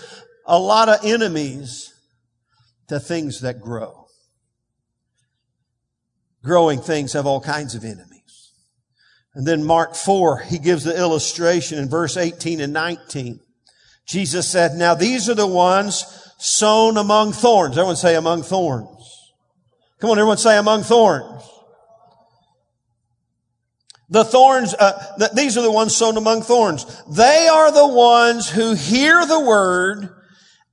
a 0.45 0.59
lot 0.59 0.89
of 0.89 0.99
enemies 1.03 1.93
to 2.87 2.99
things 2.99 3.41
that 3.41 3.61
grow. 3.61 4.07
Growing 6.43 6.79
things 6.79 7.13
have 7.13 7.25
all 7.25 7.41
kinds 7.41 7.73
of 7.73 7.83
enemies. 7.83 8.51
And 9.33 9.47
then 9.47 9.63
Mark 9.63 9.95
4, 9.95 10.39
he 10.41 10.59
gives 10.59 10.83
the 10.83 10.97
illustration 10.97 11.79
in 11.79 11.89
verse 11.89 12.17
18 12.17 12.61
and 12.61 12.71
19. 12.71 13.39
Jesus 14.05 14.47
said, 14.47 14.73
now 14.75 14.93
these 14.93 15.29
are 15.29 15.33
the 15.33 15.47
ones 15.47 16.05
sown 16.37 16.97
among 16.97 17.33
thorns. 17.33 17.77
Everyone 17.77 17.95
say 17.95 18.15
among 18.15 18.43
thorns. 18.43 18.87
Come 19.99 20.11
on, 20.11 20.19
everyone 20.19 20.37
say 20.37 20.57
among 20.57 20.83
thorns. 20.83 21.43
The 24.09 24.23
thorns, 24.23 24.73
uh, 24.73 25.15
the, 25.17 25.31
these 25.33 25.57
are 25.57 25.63
the 25.63 25.71
ones 25.71 25.95
sown 25.95 26.17
among 26.17 26.43
thorns. 26.43 26.85
They 27.09 27.47
are 27.47 27.71
the 27.71 27.87
ones 27.87 28.49
who 28.49 28.73
hear 28.73 29.25
the 29.25 29.39
word 29.39 30.09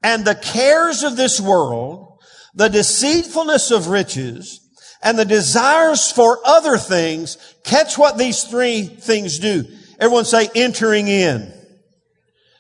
and 0.03 0.25
the 0.25 0.35
cares 0.35 1.03
of 1.03 1.17
this 1.17 1.41
world, 1.41 2.19
the 2.55 2.69
deceitfulness 2.69 3.71
of 3.71 3.89
riches, 3.89 4.61
and 5.03 5.19
the 5.19 5.25
desires 5.25 6.11
for 6.11 6.41
other 6.45 6.77
things 6.77 7.39
catch 7.65 7.97
what 7.97 8.19
these 8.19 8.45
three 8.45 8.83
things 8.83 9.39
do. 9.39 9.65
Everyone 9.99 10.25
say 10.25 10.49
entering 10.55 11.09
in. 11.09 11.53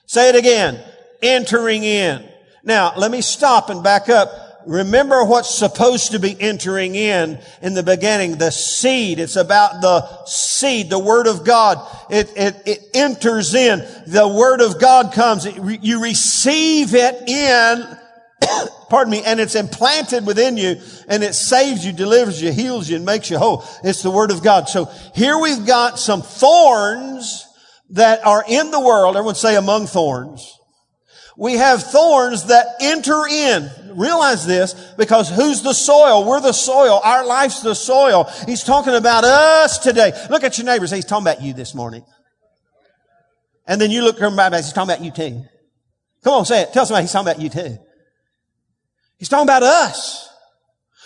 Say 0.06 0.28
it 0.28 0.36
again. 0.36 0.82
Entering 1.22 1.84
in. 1.84 2.28
Now, 2.64 2.94
let 2.96 3.10
me 3.10 3.20
stop 3.20 3.70
and 3.70 3.82
back 3.82 4.08
up. 4.08 4.28
Remember 4.66 5.24
what's 5.24 5.54
supposed 5.54 6.12
to 6.12 6.18
be 6.18 6.36
entering 6.40 6.94
in 6.94 7.40
in 7.60 7.74
the 7.74 7.82
beginning. 7.82 8.36
The 8.36 8.50
seed. 8.50 9.18
It's 9.18 9.36
about 9.36 9.80
the 9.80 10.24
seed, 10.26 10.90
the 10.90 10.98
Word 10.98 11.26
of 11.26 11.44
God. 11.44 11.78
It, 12.10 12.32
it, 12.36 12.62
it 12.66 12.80
enters 12.94 13.54
in. 13.54 13.78
The 14.06 14.28
Word 14.28 14.60
of 14.60 14.80
God 14.80 15.12
comes. 15.12 15.46
It, 15.46 15.56
you 15.82 16.02
receive 16.02 16.94
it 16.94 17.28
in 17.28 17.98
pardon 18.88 19.10
me, 19.10 19.22
and 19.24 19.40
it's 19.40 19.54
implanted 19.54 20.26
within 20.26 20.56
you 20.56 20.76
and 21.08 21.22
it 21.22 21.34
saves 21.34 21.84
you, 21.84 21.92
delivers 21.92 22.40
you, 22.40 22.52
heals 22.52 22.88
you, 22.88 22.96
and 22.96 23.04
makes 23.04 23.30
you 23.30 23.38
whole. 23.38 23.64
It's 23.82 24.02
the 24.02 24.10
Word 24.10 24.30
of 24.30 24.42
God. 24.42 24.68
So 24.68 24.86
here 25.14 25.38
we've 25.38 25.66
got 25.66 25.98
some 25.98 26.22
thorns 26.22 27.46
that 27.90 28.24
are 28.26 28.44
in 28.48 28.70
the 28.70 28.80
world. 28.80 29.16
Everyone 29.16 29.34
say 29.34 29.56
among 29.56 29.86
thorns. 29.86 30.58
We 31.36 31.54
have 31.54 31.82
thorns 31.82 32.46
that 32.46 32.66
enter 32.80 33.26
in. 33.26 33.70
Realize 33.96 34.46
this 34.46 34.74
because 34.96 35.30
who's 35.30 35.62
the 35.62 35.72
soil? 35.72 36.24
We're 36.24 36.40
the 36.40 36.52
soil. 36.52 37.00
Our 37.02 37.24
life's 37.24 37.62
the 37.62 37.74
soil. 37.74 38.30
He's 38.46 38.64
talking 38.64 38.94
about 38.94 39.24
us 39.24 39.78
today. 39.78 40.12
Look 40.30 40.44
at 40.44 40.58
your 40.58 40.66
neighbors. 40.66 40.90
He's 40.90 41.04
talking 41.04 41.26
about 41.26 41.42
you 41.42 41.52
this 41.52 41.74
morning. 41.74 42.04
And 43.66 43.80
then 43.80 43.90
you 43.90 44.02
look 44.02 44.20
at 44.20 44.22
him 44.22 44.52
he's 44.52 44.72
talking 44.72 44.90
about 44.90 45.04
you 45.04 45.10
too. 45.10 45.44
Come 46.24 46.34
on, 46.34 46.44
say 46.46 46.62
it. 46.62 46.72
Tell 46.72 46.86
somebody 46.86 47.04
he's 47.04 47.12
talking 47.12 47.30
about 47.30 47.42
you 47.42 47.48
too. 47.48 47.78
He's 49.18 49.28
talking 49.28 49.46
about 49.46 49.62
us. 49.62 50.28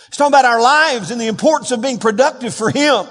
He's 0.07 0.17
talking 0.17 0.31
about 0.31 0.45
our 0.45 0.61
lives 0.61 1.11
and 1.11 1.19
the 1.19 1.27
importance 1.27 1.71
of 1.71 1.81
being 1.81 1.99
productive 1.99 2.53
for 2.53 2.69
Him. 2.69 3.05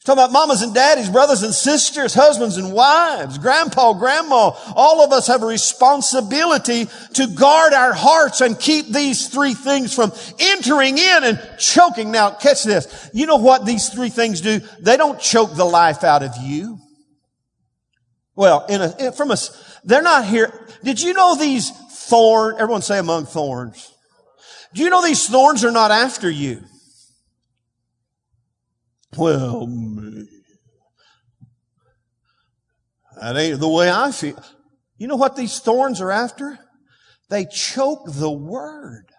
He's 0.00 0.06
talking 0.06 0.24
about 0.24 0.32
mamas 0.32 0.62
and 0.62 0.72
daddies, 0.72 1.10
brothers 1.10 1.42
and 1.42 1.52
sisters, 1.52 2.14
husbands 2.14 2.56
and 2.56 2.72
wives, 2.72 3.36
grandpa, 3.36 3.92
grandma. 3.92 4.52
All 4.74 5.04
of 5.04 5.12
us 5.12 5.26
have 5.26 5.42
a 5.42 5.46
responsibility 5.46 6.88
to 7.12 7.26
guard 7.26 7.74
our 7.74 7.92
hearts 7.92 8.40
and 8.40 8.58
keep 8.58 8.86
these 8.86 9.28
three 9.28 9.52
things 9.52 9.94
from 9.94 10.10
entering 10.38 10.96
in 10.96 11.24
and 11.24 11.38
choking. 11.58 12.10
Now, 12.10 12.30
catch 12.30 12.64
this. 12.64 13.10
You 13.12 13.26
know 13.26 13.36
what 13.36 13.66
these 13.66 13.90
three 13.90 14.08
things 14.08 14.40
do? 14.40 14.62
They 14.80 14.96
don't 14.96 15.20
choke 15.20 15.54
the 15.54 15.66
life 15.66 16.02
out 16.02 16.22
of 16.22 16.34
you. 16.40 16.78
Well, 18.34 18.64
in 18.70 18.80
a, 18.80 19.12
from 19.12 19.30
us, 19.30 19.50
they're 19.84 20.00
not 20.00 20.24
here. 20.24 20.66
Did 20.82 21.02
you 21.02 21.12
know 21.12 21.36
these 21.36 21.70
thorns? 22.08 22.58
Everyone 22.58 22.80
say 22.80 22.98
among 22.98 23.26
thorns. 23.26 23.92
Do 24.72 24.82
you 24.82 24.88
know 24.88 25.04
these 25.04 25.28
thorns 25.28 25.62
are 25.62 25.70
not 25.70 25.90
after 25.90 26.30
you? 26.30 26.64
Well, 29.16 29.66
mm, 29.66 30.24
that 33.20 33.36
ain't 33.36 33.60
the 33.60 33.68
way 33.68 33.90
I 33.90 34.12
feel. 34.12 34.42
You 34.98 35.08
know 35.08 35.16
what 35.16 35.36
these 35.36 35.58
thorns 35.58 36.00
are 36.00 36.10
after? 36.10 36.58
They 37.28 37.46
choke 37.46 38.04
the 38.06 38.30
word. 38.30 39.09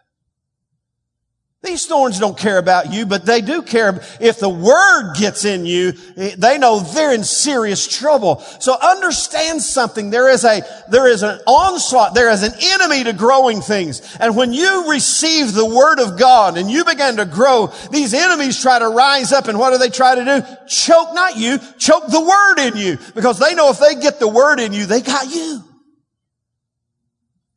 These 1.64 1.86
thorns 1.86 2.18
don't 2.18 2.38
care 2.38 2.58
about 2.58 2.92
you, 2.92 3.06
but 3.06 3.24
they 3.24 3.40
do 3.40 3.62
care. 3.62 4.02
If 4.20 4.40
the 4.40 4.50
word 4.50 5.14
gets 5.14 5.46
in 5.46 5.68
you, 5.68 5.92
they 5.92 6.58
know 6.58 6.80
they're 6.80 7.14
in 7.14 7.24
serious 7.24 7.88
trouble. 7.88 8.40
So 8.60 8.76
understand 8.82 9.62
something. 9.62 10.10
There 10.10 10.28
is 10.28 10.44
a, 10.44 10.64
there 10.90 11.08
is 11.08 11.22
an 11.22 11.40
onslaught. 11.46 12.16
There 12.16 12.32
is 12.32 12.42
an 12.42 12.54
enemy 12.60 13.04
to 13.04 13.14
growing 13.14 13.62
things. 13.62 14.02
And 14.20 14.36
when 14.36 14.54
you 14.54 14.90
receive 14.90 15.54
the 15.54 15.66
word 15.66 16.00
of 16.00 16.18
God 16.18 16.58
and 16.58 16.70
you 16.72 16.84
begin 16.84 17.18
to 17.18 17.26
grow, 17.26 17.72
these 17.92 18.16
enemies 18.16 18.60
try 18.60 18.80
to 18.80 18.90
rise 18.90 19.32
up 19.32 19.48
and 19.48 19.60
what 19.60 19.70
do 19.70 19.78
they 19.78 19.90
try 19.90 20.16
to 20.16 20.26
do? 20.26 20.42
Choke 20.68 21.14
not 21.14 21.38
you, 21.38 21.60
choke 21.78 22.08
the 22.08 22.22
word 22.22 22.70
in 22.70 22.76
you. 22.76 22.98
Because 23.14 23.38
they 23.38 23.54
know 23.54 23.70
if 23.70 23.78
they 23.78 23.94
get 24.02 24.20
the 24.20 24.28
word 24.28 24.60
in 24.60 24.74
you, 24.74 24.88
they 24.88 25.02
got 25.02 25.30
you. 25.30 25.64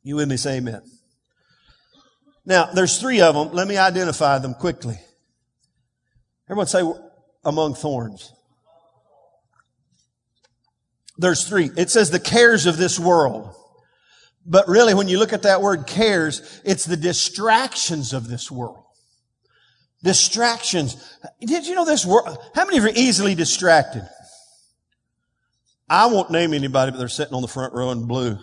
You 0.03 0.17
with 0.17 0.29
me? 0.29 0.37
Say 0.37 0.57
amen. 0.57 0.83
Now, 2.45 2.65
there's 2.65 2.99
three 2.99 3.21
of 3.21 3.35
them. 3.35 3.53
Let 3.53 3.67
me 3.67 3.77
identify 3.77 4.37
them 4.39 4.53
quickly. 4.53 4.99
Everyone 6.47 6.67
say 6.67 6.83
among 7.43 7.73
thorns. 7.73 8.31
There's 11.17 11.47
three. 11.47 11.71
It 11.77 11.89
says 11.89 12.11
the 12.11 12.19
cares 12.19 12.65
of 12.65 12.77
this 12.77 12.99
world. 12.99 13.55
But 14.45 14.67
really, 14.67 14.93
when 14.93 15.07
you 15.07 15.17
look 15.17 15.33
at 15.33 15.43
that 15.43 15.61
word 15.61 15.87
cares, 15.87 16.61
it's 16.63 16.85
the 16.85 16.97
distractions 16.97 18.13
of 18.13 18.27
this 18.27 18.51
world. 18.51 18.83
Distractions. 20.03 20.97
Did 21.41 21.65
you 21.65 21.73
know 21.73 21.85
this 21.85 22.05
world? 22.05 22.37
How 22.53 22.65
many 22.65 22.77
of 22.77 22.83
you 22.83 22.89
are 22.89 22.93
easily 22.95 23.33
distracted? 23.33 24.07
I 25.89 26.07
won't 26.07 26.29
name 26.29 26.53
anybody, 26.53 26.91
but 26.91 26.99
they're 26.99 27.07
sitting 27.07 27.33
on 27.33 27.41
the 27.41 27.47
front 27.47 27.73
row 27.73 27.89
in 27.89 28.05
blue. 28.05 28.37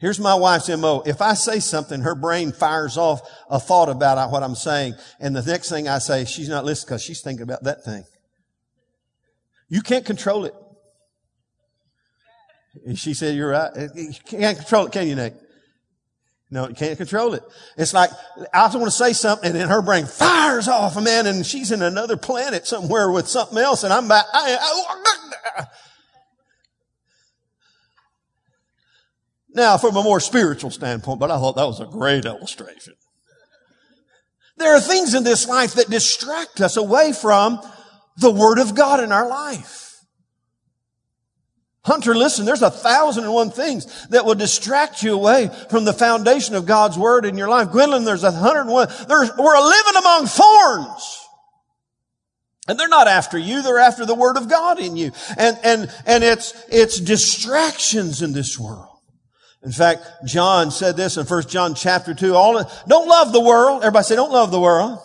Here's 0.00 0.18
my 0.18 0.34
wife's 0.34 0.68
MO. 0.70 1.02
If 1.04 1.20
I 1.20 1.34
say 1.34 1.60
something, 1.60 2.00
her 2.00 2.14
brain 2.14 2.52
fires 2.52 2.96
off 2.96 3.20
a 3.50 3.60
thought 3.60 3.90
about 3.90 4.30
what 4.30 4.42
I'm 4.42 4.54
saying. 4.54 4.94
And 5.20 5.36
the 5.36 5.42
next 5.42 5.68
thing 5.68 5.88
I 5.88 5.98
say, 5.98 6.24
she's 6.24 6.48
not 6.48 6.64
listening 6.64 6.88
because 6.88 7.02
she's 7.02 7.20
thinking 7.20 7.42
about 7.42 7.64
that 7.64 7.84
thing. 7.84 8.04
You 9.68 9.82
can't 9.82 10.06
control 10.06 10.46
it. 10.46 10.54
And 12.86 12.98
she 12.98 13.12
said, 13.12 13.36
you're 13.36 13.50
right. 13.50 13.70
You 13.94 14.12
can't 14.24 14.56
control 14.56 14.86
it, 14.86 14.92
can 14.92 15.06
you, 15.06 15.16
Nick? 15.16 15.34
No, 16.50 16.66
you 16.66 16.74
can't 16.74 16.96
control 16.96 17.34
it. 17.34 17.42
It's 17.76 17.92
like, 17.92 18.10
I 18.54 18.64
just 18.64 18.76
want 18.76 18.86
to 18.86 18.90
say 18.90 19.12
something 19.12 19.50
and 19.50 19.54
then 19.54 19.68
her 19.68 19.82
brain 19.82 20.06
fires 20.06 20.66
off, 20.66 20.96
a 20.96 21.00
man, 21.00 21.26
and 21.26 21.44
she's 21.46 21.70
in 21.72 21.82
another 21.82 22.16
planet 22.16 22.66
somewhere 22.66 23.10
with 23.10 23.28
something 23.28 23.58
else 23.58 23.84
and 23.84 23.92
I'm 23.92 24.08
back. 24.08 24.24
I, 24.32 24.56
I, 25.58 25.64
Now, 29.54 29.78
from 29.78 29.96
a 29.96 30.02
more 30.02 30.20
spiritual 30.20 30.70
standpoint, 30.70 31.18
but 31.18 31.30
I 31.30 31.38
thought 31.38 31.56
that 31.56 31.66
was 31.66 31.80
a 31.80 31.86
great 31.86 32.24
illustration. 32.24 32.94
There 34.56 34.74
are 34.76 34.80
things 34.80 35.14
in 35.14 35.24
this 35.24 35.48
life 35.48 35.74
that 35.74 35.90
distract 35.90 36.60
us 36.60 36.76
away 36.76 37.12
from 37.12 37.60
the 38.18 38.30
Word 38.30 38.58
of 38.58 38.74
God 38.74 39.02
in 39.02 39.10
our 39.10 39.28
life. 39.28 39.96
Hunter, 41.82 42.14
listen, 42.14 42.44
there's 42.44 42.62
a 42.62 42.70
thousand 42.70 43.24
and 43.24 43.32
one 43.32 43.50
things 43.50 44.06
that 44.08 44.26
will 44.26 44.34
distract 44.34 45.02
you 45.02 45.14
away 45.14 45.50
from 45.70 45.86
the 45.86 45.94
foundation 45.94 46.54
of 46.54 46.66
God's 46.66 46.98
Word 46.98 47.24
in 47.24 47.38
your 47.38 47.48
life. 47.48 47.70
Gwendolyn, 47.70 48.04
there's 48.04 48.22
a 48.22 48.30
hundred 48.30 48.62
and 48.62 48.70
one. 48.70 48.88
There's, 49.08 49.30
we're 49.36 49.60
living 49.60 49.96
among 49.96 50.26
thorns. 50.26 51.26
And 52.68 52.78
they're 52.78 52.88
not 52.88 53.08
after 53.08 53.38
you, 53.38 53.62
they're 53.62 53.78
after 53.78 54.04
the 54.04 54.14
Word 54.14 54.36
of 54.36 54.48
God 54.48 54.78
in 54.78 54.96
you. 54.96 55.10
And, 55.38 55.58
and, 55.64 55.90
and 56.06 56.22
it's, 56.22 56.52
it's 56.68 57.00
distractions 57.00 58.20
in 58.20 58.34
this 58.34 58.58
world. 58.58 58.89
In 59.62 59.72
fact, 59.72 60.06
John 60.24 60.70
said 60.70 60.96
this 60.96 61.18
in 61.18 61.26
1 61.26 61.42
John 61.48 61.74
chapter 61.74 62.14
2. 62.14 62.34
All, 62.34 62.64
don't 62.88 63.08
love 63.08 63.32
the 63.32 63.40
world. 63.40 63.82
Everybody 63.82 64.04
say, 64.04 64.16
don't 64.16 64.32
love 64.32 64.50
the 64.50 64.60
world. 64.60 64.98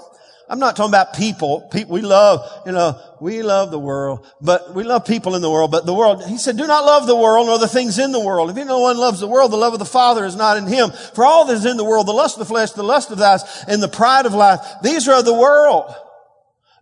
I'm 0.48 0.60
not 0.60 0.76
talking 0.76 0.92
about 0.92 1.16
people. 1.16 1.62
People, 1.72 1.96
we 1.96 2.02
love, 2.02 2.48
you 2.66 2.72
know, 2.72 3.00
we 3.20 3.42
love 3.42 3.72
the 3.72 3.80
world, 3.80 4.26
but 4.40 4.76
we 4.76 4.84
love 4.84 5.04
people 5.04 5.36
in 5.36 5.42
the 5.42 5.50
world, 5.50 5.72
but 5.72 5.88
the 5.88 5.94
world, 5.94 6.24
he 6.24 6.38
said, 6.38 6.56
do 6.56 6.68
not 6.68 6.86
love 6.86 7.08
the 7.08 7.16
world 7.16 7.48
nor 7.48 7.58
the 7.58 7.68
things 7.68 7.98
in 7.98 8.12
the 8.12 8.20
world. 8.20 8.56
If 8.56 8.68
no 8.68 8.80
one 8.80 8.98
loves 8.98 9.20
the 9.20 9.28
world, 9.28 9.52
the 9.52 9.58
love 9.58 9.74
of 9.74 9.80
the 9.80 9.86
Father 9.86 10.24
is 10.24 10.36
not 10.36 10.58
in 10.58 10.68
him. 10.68 10.92
For 11.16 11.26
all 11.26 11.46
that 11.46 11.54
is 11.56 11.66
in 11.66 11.78
the 11.78 11.84
world, 11.84 12.08
the 12.08 12.14
lust 12.14 12.36
of 12.36 12.40
the 12.40 12.54
flesh, 12.54 12.72
the 12.72 12.84
lust 12.84 13.10
of 13.10 13.18
the 13.18 13.26
eyes, 13.26 13.66
and 13.68 13.82
the 13.82 13.88
pride 13.88 14.28
of 14.28 14.36
life, 14.36 14.60
these 14.84 15.08
are 15.08 15.18
of 15.18 15.26
the 15.26 15.34
world. 15.34 15.92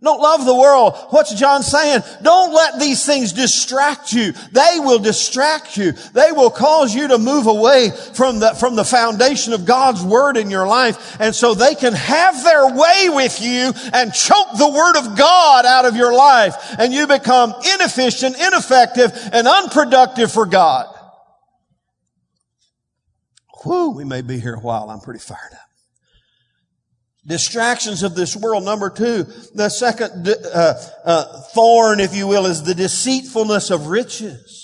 Don't 0.04 0.20
love 0.20 0.44
the 0.44 0.54
world. 0.54 0.94
What's 1.10 1.34
John 1.34 1.62
saying? 1.62 2.02
Don't 2.22 2.52
let 2.52 2.78
these 2.78 3.04
things 3.06 3.32
distract 3.32 4.12
you. 4.12 4.32
They 4.52 4.76
will 4.78 4.98
distract 4.98 5.78
you. 5.78 5.92
They 5.92 6.30
will 6.30 6.50
cause 6.50 6.94
you 6.94 7.08
to 7.08 7.18
move 7.18 7.46
away 7.46 7.90
from 7.90 8.38
the, 8.38 8.54
from 8.54 8.76
the 8.76 8.84
foundation 8.84 9.54
of 9.54 9.64
God's 9.64 10.02
word 10.02 10.36
in 10.36 10.50
your 10.50 10.66
life. 10.66 11.16
And 11.20 11.34
so 11.34 11.54
they 11.54 11.74
can 11.74 11.94
have 11.94 12.44
their 12.44 12.66
way 12.66 13.08
with 13.08 13.40
you 13.40 13.72
and 13.92 14.12
choke 14.12 14.58
the 14.58 14.68
word 14.68 14.96
of 14.98 15.16
God 15.16 15.64
out 15.64 15.86
of 15.86 15.96
your 15.96 16.14
life. 16.14 16.54
And 16.78 16.92
you 16.92 17.06
become 17.06 17.54
inefficient, 17.74 18.36
ineffective, 18.38 19.10
and 19.32 19.48
unproductive 19.48 20.30
for 20.30 20.44
God. 20.44 20.86
Whew, 23.62 23.92
we 23.92 24.04
may 24.04 24.20
be 24.20 24.38
here 24.38 24.54
a 24.54 24.60
while. 24.60 24.90
I'm 24.90 25.00
pretty 25.00 25.20
fired 25.20 25.54
up. 25.54 25.63
Distractions 27.26 28.02
of 28.02 28.14
this 28.14 28.36
world. 28.36 28.64
Number 28.64 28.90
two, 28.90 29.24
the 29.54 29.70
second 29.70 30.28
uh, 30.28 30.74
uh, 31.04 31.40
thorn, 31.54 32.00
if 32.00 32.14
you 32.14 32.26
will, 32.26 32.46
is 32.46 32.62
the 32.62 32.74
deceitfulness 32.74 33.70
of 33.70 33.86
riches. 33.86 34.63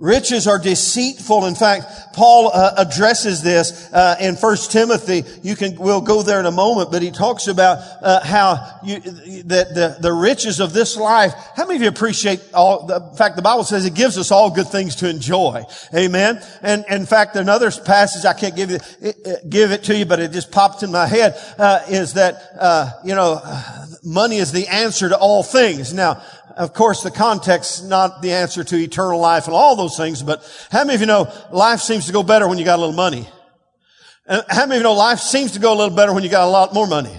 Riches 0.00 0.46
are 0.46 0.58
deceitful. 0.58 1.44
In 1.44 1.54
fact, 1.54 2.14
Paul 2.14 2.50
uh, 2.54 2.72
addresses 2.78 3.42
this 3.42 3.92
uh, 3.92 4.16
in 4.18 4.34
First 4.34 4.72
Timothy. 4.72 5.24
You 5.42 5.54
can 5.54 5.76
we'll 5.76 6.00
go 6.00 6.22
there 6.22 6.40
in 6.40 6.46
a 6.46 6.50
moment, 6.50 6.90
but 6.90 7.02
he 7.02 7.10
talks 7.10 7.48
about 7.48 7.80
uh, 8.00 8.24
how 8.24 8.80
you, 8.82 8.98
that 9.00 9.74
the, 9.74 9.98
the 10.00 10.10
riches 10.10 10.58
of 10.58 10.72
this 10.72 10.96
life. 10.96 11.34
How 11.54 11.66
many 11.66 11.76
of 11.76 11.82
you 11.82 11.88
appreciate 11.88 12.40
all? 12.54 12.86
The, 12.86 13.10
in 13.10 13.16
fact, 13.16 13.36
the 13.36 13.42
Bible 13.42 13.62
says 13.62 13.84
it 13.84 13.94
gives 13.94 14.16
us 14.16 14.30
all 14.30 14.50
good 14.50 14.68
things 14.68 14.96
to 14.96 15.10
enjoy. 15.10 15.64
Amen. 15.94 16.42
And, 16.62 16.82
and 16.88 17.02
in 17.02 17.06
fact, 17.06 17.36
another 17.36 17.70
passage 17.70 18.24
I 18.24 18.32
can't 18.32 18.56
give 18.56 18.70
you 18.70 18.78
give 19.50 19.70
it 19.70 19.84
to 19.84 19.94
you, 19.94 20.06
but 20.06 20.18
it 20.18 20.32
just 20.32 20.50
popped 20.50 20.82
in 20.82 20.90
my 20.90 21.06
head 21.06 21.34
uh, 21.58 21.82
is 21.90 22.14
that 22.14 22.36
uh, 22.58 22.90
you 23.04 23.14
know 23.14 23.42
money 24.02 24.38
is 24.38 24.50
the 24.50 24.66
answer 24.68 25.10
to 25.10 25.18
all 25.18 25.42
things. 25.42 25.92
Now. 25.92 26.22
Of 26.60 26.74
course, 26.74 27.02
the 27.02 27.10
context 27.10 27.86
not 27.86 28.20
the 28.20 28.32
answer 28.32 28.62
to 28.62 28.76
eternal 28.76 29.18
life 29.18 29.46
and 29.46 29.54
all 29.54 29.76
those 29.76 29.96
things, 29.96 30.22
but 30.22 30.44
how 30.70 30.84
many 30.84 30.96
of 30.96 31.00
you 31.00 31.06
know 31.06 31.32
life 31.50 31.80
seems 31.80 32.04
to 32.04 32.12
go 32.12 32.22
better 32.22 32.46
when 32.46 32.58
you 32.58 32.66
got 32.66 32.76
a 32.76 32.82
little 32.82 32.94
money? 32.94 33.26
And 34.26 34.44
how 34.46 34.66
many 34.66 34.74
of 34.74 34.80
you 34.80 34.82
know 34.82 34.92
life 34.92 35.20
seems 35.20 35.52
to 35.52 35.58
go 35.58 35.72
a 35.72 35.74
little 35.74 35.96
better 35.96 36.12
when 36.12 36.22
you 36.22 36.28
got 36.28 36.46
a 36.46 36.50
lot 36.50 36.74
more 36.74 36.86
money? 36.86 37.16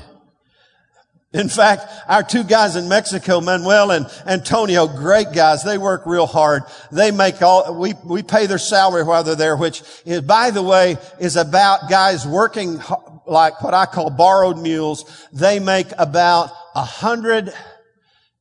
In 1.33 1.49
fact, 1.49 1.87
our 2.07 2.21
two 2.21 2.43
guys 2.43 2.75
in 2.75 2.87
Mexico, 2.87 3.41
Manuel 3.41 3.89
and 3.89 4.05
Antonio, 4.27 4.85
great 4.85 5.33
guys. 5.33 5.63
They 5.63 5.79
work 5.79 6.05
real 6.05 6.27
hard. 6.27 6.61
They 6.91 7.09
make 7.09 7.41
all, 7.41 7.73
we, 7.73 7.95
we 8.05 8.21
pay 8.21 8.45
their 8.45 8.59
salary 8.59 9.03
while 9.03 9.23
they're 9.23 9.33
there, 9.33 9.57
which 9.57 9.81
is, 10.05 10.21
by 10.21 10.51
the 10.51 10.61
way, 10.61 10.97
is 11.19 11.35
about 11.35 11.89
guys 11.89 12.27
working 12.27 12.79
like 13.25 13.63
what 13.63 13.73
I 13.73 13.87
call 13.87 14.11
borrowed 14.11 14.59
mules. 14.59 15.27
They 15.33 15.59
make 15.59 15.87
about 15.97 16.51
a 16.75 16.83
hundred 16.83 17.51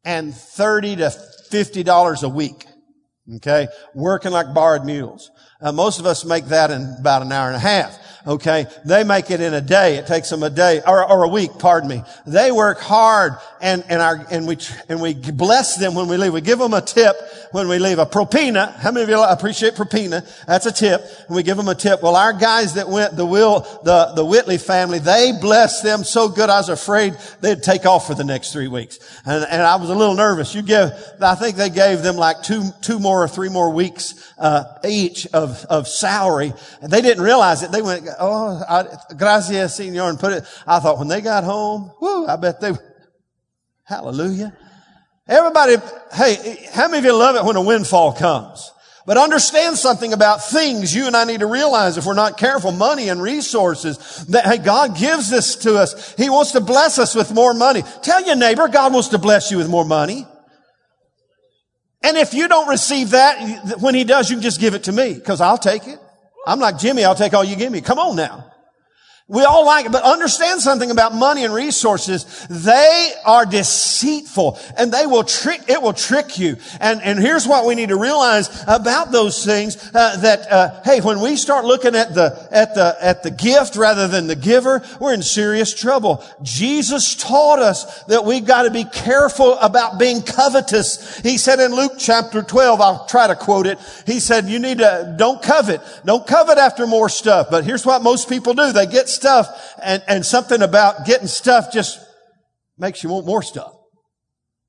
and 0.04 0.34
30 0.34 0.96
to 0.96 1.12
$50 1.50 2.22
a 2.22 2.28
week. 2.28 2.66
Okay. 3.36 3.68
Working 3.94 4.32
like 4.32 4.52
borrowed 4.54 4.84
mules. 4.84 5.30
Uh, 5.60 5.72
most 5.72 6.00
of 6.00 6.06
us 6.06 6.24
make 6.24 6.46
that 6.46 6.70
in 6.70 6.96
about 6.98 7.22
an 7.22 7.30
hour 7.30 7.48
and 7.48 7.56
a 7.56 7.60
half. 7.60 7.98
Okay. 8.26 8.66
They 8.84 9.04
make 9.04 9.30
it 9.30 9.40
in 9.40 9.54
a 9.54 9.60
day. 9.60 9.96
It 9.96 10.06
takes 10.06 10.30
them 10.30 10.42
a 10.42 10.50
day 10.50 10.80
or, 10.86 11.08
or 11.08 11.24
a 11.24 11.28
week. 11.28 11.50
Pardon 11.58 11.88
me. 11.88 12.02
They 12.26 12.50
work 12.50 12.80
hard 12.80 13.34
and, 13.60 13.84
and 13.88 14.02
our, 14.02 14.26
and 14.30 14.46
we, 14.46 14.58
and 14.88 15.00
we 15.00 15.14
bless 15.14 15.76
them 15.76 15.94
when 15.94 16.08
we 16.08 16.16
leave. 16.16 16.32
We 16.32 16.40
give 16.40 16.58
them 16.58 16.74
a 16.74 16.80
tip 16.80 17.16
when 17.52 17.68
we 17.68 17.78
leave 17.78 17.98
a 17.98 18.06
propina. 18.06 18.72
How 18.78 18.92
many 18.92 19.02
of 19.04 19.08
you 19.08 19.22
appreciate 19.22 19.74
propina? 19.74 20.26
That's 20.46 20.66
a 20.66 20.72
tip. 20.72 21.02
And 21.26 21.36
we 21.36 21.42
give 21.42 21.56
them 21.56 21.68
a 21.68 21.74
tip. 21.74 22.02
Well, 22.02 22.16
our 22.16 22.32
guys 22.32 22.74
that 22.74 22.88
went, 22.88 23.16
the 23.16 23.26
Will, 23.26 23.60
the, 23.82 24.12
the 24.14 24.24
Whitley 24.24 24.58
family, 24.58 24.98
they 24.98 25.32
blessed 25.40 25.82
them 25.82 26.04
so 26.04 26.28
good 26.28 26.50
I 26.50 26.58
was 26.58 26.68
afraid 26.68 27.16
they'd 27.40 27.62
take 27.62 27.86
off 27.86 28.06
for 28.06 28.14
the 28.14 28.24
next 28.24 28.52
three 28.52 28.68
weeks. 28.68 28.98
And, 29.24 29.44
and 29.44 29.62
I 29.62 29.76
was 29.76 29.90
a 29.90 29.94
little 29.94 30.14
nervous. 30.14 30.54
You 30.54 30.62
give, 30.62 30.92
I 31.20 31.34
think 31.34 31.56
they 31.56 31.70
gave 31.70 32.02
them 32.02 32.16
like 32.16 32.42
two, 32.42 32.64
two 32.82 32.98
more 32.98 33.22
or 33.22 33.28
three 33.28 33.48
more 33.48 33.70
weeks, 33.70 34.32
uh, 34.38 34.64
each 34.84 35.26
of, 35.28 35.64
of 35.66 35.88
salary. 35.88 36.52
And 36.80 36.92
they 36.92 37.02
didn't 37.02 37.24
realize 37.24 37.62
it. 37.62 37.72
They 37.72 37.82
went, 37.82 38.06
oh, 38.18 38.62
I, 38.68 39.14
gracias, 39.14 39.76
senor, 39.76 40.08
and 40.08 40.18
put 40.18 40.32
it. 40.32 40.44
I 40.66 40.80
thought 40.80 40.98
when 40.98 41.08
they 41.08 41.20
got 41.20 41.44
home, 41.44 41.90
whoo, 42.00 42.26
I 42.26 42.36
bet 42.36 42.60
they, 42.60 42.72
hallelujah. 43.84 44.56
Everybody, 45.30 45.76
hey, 46.12 46.68
how 46.72 46.88
many 46.88 46.98
of 46.98 47.04
you 47.04 47.14
love 47.14 47.36
it 47.36 47.44
when 47.44 47.54
a 47.54 47.62
windfall 47.62 48.12
comes? 48.12 48.72
But 49.06 49.16
understand 49.16 49.78
something 49.78 50.12
about 50.12 50.44
things 50.44 50.92
you 50.92 51.06
and 51.06 51.16
I 51.16 51.24
need 51.24 51.40
to 51.40 51.46
realize 51.46 51.96
if 51.96 52.04
we're 52.04 52.14
not 52.14 52.36
careful, 52.36 52.72
money 52.72 53.08
and 53.08 53.22
resources, 53.22 54.24
that 54.26 54.44
hey, 54.44 54.58
God 54.58 54.96
gives 54.96 55.30
this 55.30 55.54
to 55.56 55.76
us. 55.76 56.14
He 56.16 56.28
wants 56.28 56.50
to 56.52 56.60
bless 56.60 56.98
us 56.98 57.14
with 57.14 57.32
more 57.32 57.54
money. 57.54 57.82
Tell 58.02 58.26
your 58.26 58.34
neighbor, 58.34 58.66
God 58.66 58.92
wants 58.92 59.08
to 59.08 59.18
bless 59.18 59.52
you 59.52 59.58
with 59.58 59.70
more 59.70 59.84
money. 59.84 60.26
And 62.02 62.16
if 62.16 62.34
you 62.34 62.48
don't 62.48 62.68
receive 62.68 63.10
that, 63.10 63.78
when 63.78 63.94
he 63.94 64.02
does, 64.02 64.30
you 64.30 64.36
can 64.36 64.42
just 64.42 64.60
give 64.60 64.74
it 64.74 64.84
to 64.84 64.92
me, 64.92 65.14
because 65.14 65.40
I'll 65.40 65.58
take 65.58 65.86
it. 65.86 66.00
I'm 66.44 66.58
like 66.58 66.76
Jimmy, 66.78 67.04
I'll 67.04 67.14
take 67.14 67.34
all 67.34 67.44
you 67.44 67.54
give 67.54 67.70
me. 67.70 67.80
Come 67.82 68.00
on 68.00 68.16
now. 68.16 68.49
We 69.30 69.44
all 69.44 69.64
like 69.64 69.86
it, 69.86 69.92
but 69.92 70.02
understand 70.02 70.60
something 70.60 70.90
about 70.90 71.14
money 71.14 71.44
and 71.44 71.54
resources. 71.54 72.48
They 72.50 73.12
are 73.24 73.46
deceitful 73.46 74.58
and 74.76 74.92
they 74.92 75.06
will 75.06 75.22
trick, 75.22 75.62
it 75.68 75.80
will 75.80 75.92
trick 75.92 76.36
you. 76.36 76.56
And, 76.80 77.00
and 77.00 77.16
here's 77.16 77.46
what 77.46 77.64
we 77.64 77.76
need 77.76 77.90
to 77.90 77.96
realize 77.96 78.64
about 78.66 79.12
those 79.12 79.44
things, 79.44 79.76
uh, 79.94 80.16
that, 80.16 80.50
uh, 80.50 80.80
hey, 80.82 81.00
when 81.00 81.20
we 81.20 81.36
start 81.36 81.64
looking 81.64 81.94
at 81.94 82.12
the, 82.12 82.48
at 82.50 82.74
the, 82.74 82.96
at 83.00 83.22
the 83.22 83.30
gift 83.30 83.76
rather 83.76 84.08
than 84.08 84.26
the 84.26 84.34
giver, 84.34 84.82
we're 84.98 85.14
in 85.14 85.22
serious 85.22 85.72
trouble. 85.72 86.24
Jesus 86.42 87.14
taught 87.14 87.60
us 87.60 88.02
that 88.04 88.24
we've 88.24 88.44
got 88.44 88.64
to 88.64 88.70
be 88.72 88.82
careful 88.82 89.56
about 89.58 89.96
being 89.96 90.22
covetous. 90.22 91.20
He 91.20 91.38
said 91.38 91.60
in 91.60 91.72
Luke 91.72 91.92
chapter 91.98 92.42
12, 92.42 92.80
I'll 92.80 93.06
try 93.06 93.28
to 93.28 93.36
quote 93.36 93.68
it. 93.68 93.78
He 94.06 94.18
said, 94.18 94.46
you 94.46 94.58
need 94.58 94.78
to, 94.78 95.14
don't 95.16 95.40
covet. 95.40 95.80
Don't 96.04 96.26
covet 96.26 96.58
after 96.58 96.84
more 96.84 97.08
stuff. 97.08 97.46
But 97.48 97.62
here's 97.62 97.86
what 97.86 98.02
most 98.02 98.28
people 98.28 98.54
do. 98.54 98.72
They 98.72 98.86
get 98.86 99.08
stuff 99.20 99.74
and, 99.82 100.02
and 100.08 100.24
something 100.24 100.62
about 100.62 101.04
getting 101.04 101.26
stuff 101.26 101.72
just 101.72 102.00
makes 102.78 103.02
you 103.02 103.10
want 103.10 103.26
more 103.26 103.42
stuff. 103.42 103.76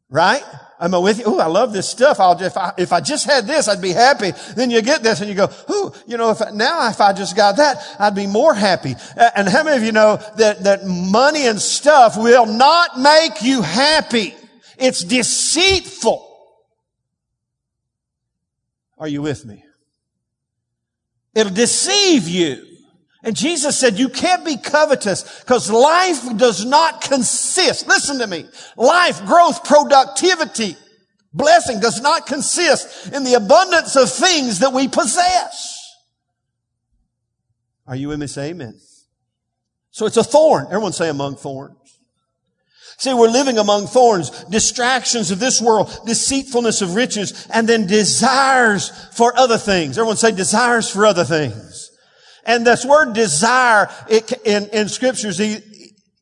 Right? 0.09 0.43
Am 0.77 0.93
I 0.93 0.97
with 0.97 1.19
you? 1.19 1.23
Oh, 1.25 1.39
I 1.39 1.45
love 1.45 1.71
this 1.71 1.87
stuff. 1.87 2.19
I'll 2.19 2.37
just, 2.37 2.57
if 2.57 2.57
I, 2.57 2.73
if 2.77 2.91
I 2.91 2.99
just 2.99 3.25
had 3.25 3.47
this, 3.47 3.69
I'd 3.69 3.81
be 3.81 3.91
happy. 3.91 4.31
Then 4.55 4.69
you 4.69 4.81
get 4.81 5.03
this 5.03 5.21
and 5.21 5.29
you 5.29 5.35
go, 5.35 5.49
ooh, 5.69 5.93
you 6.05 6.17
know, 6.17 6.31
if 6.31 6.41
I, 6.41 6.49
now 6.51 6.89
if 6.89 6.99
I 6.99 7.13
just 7.13 7.33
got 7.33 7.55
that, 7.57 7.77
I'd 7.97 8.13
be 8.13 8.27
more 8.27 8.53
happy. 8.53 8.95
And 9.15 9.47
how 9.47 9.63
many 9.63 9.77
of 9.77 9.83
you 9.83 9.93
know 9.93 10.17
that, 10.35 10.63
that 10.65 10.85
money 10.85 11.47
and 11.47 11.61
stuff 11.61 12.17
will 12.17 12.45
not 12.45 12.99
make 12.99 13.41
you 13.41 13.61
happy? 13.61 14.35
It's 14.77 15.01
deceitful. 15.01 16.27
Are 18.97 19.07
you 19.07 19.21
with 19.21 19.45
me? 19.45 19.63
It'll 21.33 21.53
deceive 21.53 22.27
you. 22.27 22.70
And 23.23 23.35
Jesus 23.35 23.77
said, 23.77 23.99
you 23.99 24.09
can't 24.09 24.43
be 24.43 24.57
covetous 24.57 25.41
because 25.41 25.69
life 25.69 26.37
does 26.37 26.65
not 26.65 27.01
consist. 27.01 27.87
Listen 27.87 28.19
to 28.19 28.27
me. 28.27 28.45
Life, 28.75 29.25
growth, 29.25 29.63
productivity, 29.63 30.75
blessing 31.31 31.79
does 31.79 32.01
not 32.01 32.25
consist 32.25 33.13
in 33.13 33.23
the 33.23 33.35
abundance 33.35 33.95
of 33.95 34.11
things 34.11 34.59
that 34.59 34.73
we 34.73 34.87
possess. 34.87 35.77
Are 37.85 37.95
you 37.95 38.07
with 38.07 38.19
me? 38.19 38.27
Say 38.27 38.49
amen. 38.49 38.79
So 39.91 40.05
it's 40.05 40.17
a 40.17 40.23
thorn. 40.23 40.65
Everyone 40.67 40.93
say 40.93 41.09
among 41.09 41.35
thorns. 41.35 41.77
See, 42.97 43.13
we're 43.13 43.29
living 43.29 43.57
among 43.57 43.87
thorns, 43.87 44.29
distractions 44.45 45.31
of 45.31 45.39
this 45.39 45.59
world, 45.59 45.91
deceitfulness 46.05 46.83
of 46.83 46.95
riches, 46.95 47.47
and 47.51 47.67
then 47.67 47.87
desires 47.87 48.91
for 49.13 49.37
other 49.37 49.57
things. 49.57 49.97
Everyone 49.97 50.17
say 50.17 50.31
desires 50.31 50.89
for 50.89 51.05
other 51.05 51.23
things. 51.23 51.80
And 52.45 52.65
this 52.65 52.85
word 52.85 53.13
desire 53.13 53.89
it, 54.09 54.31
in, 54.45 54.67
in 54.69 54.89
scriptures 54.89 55.39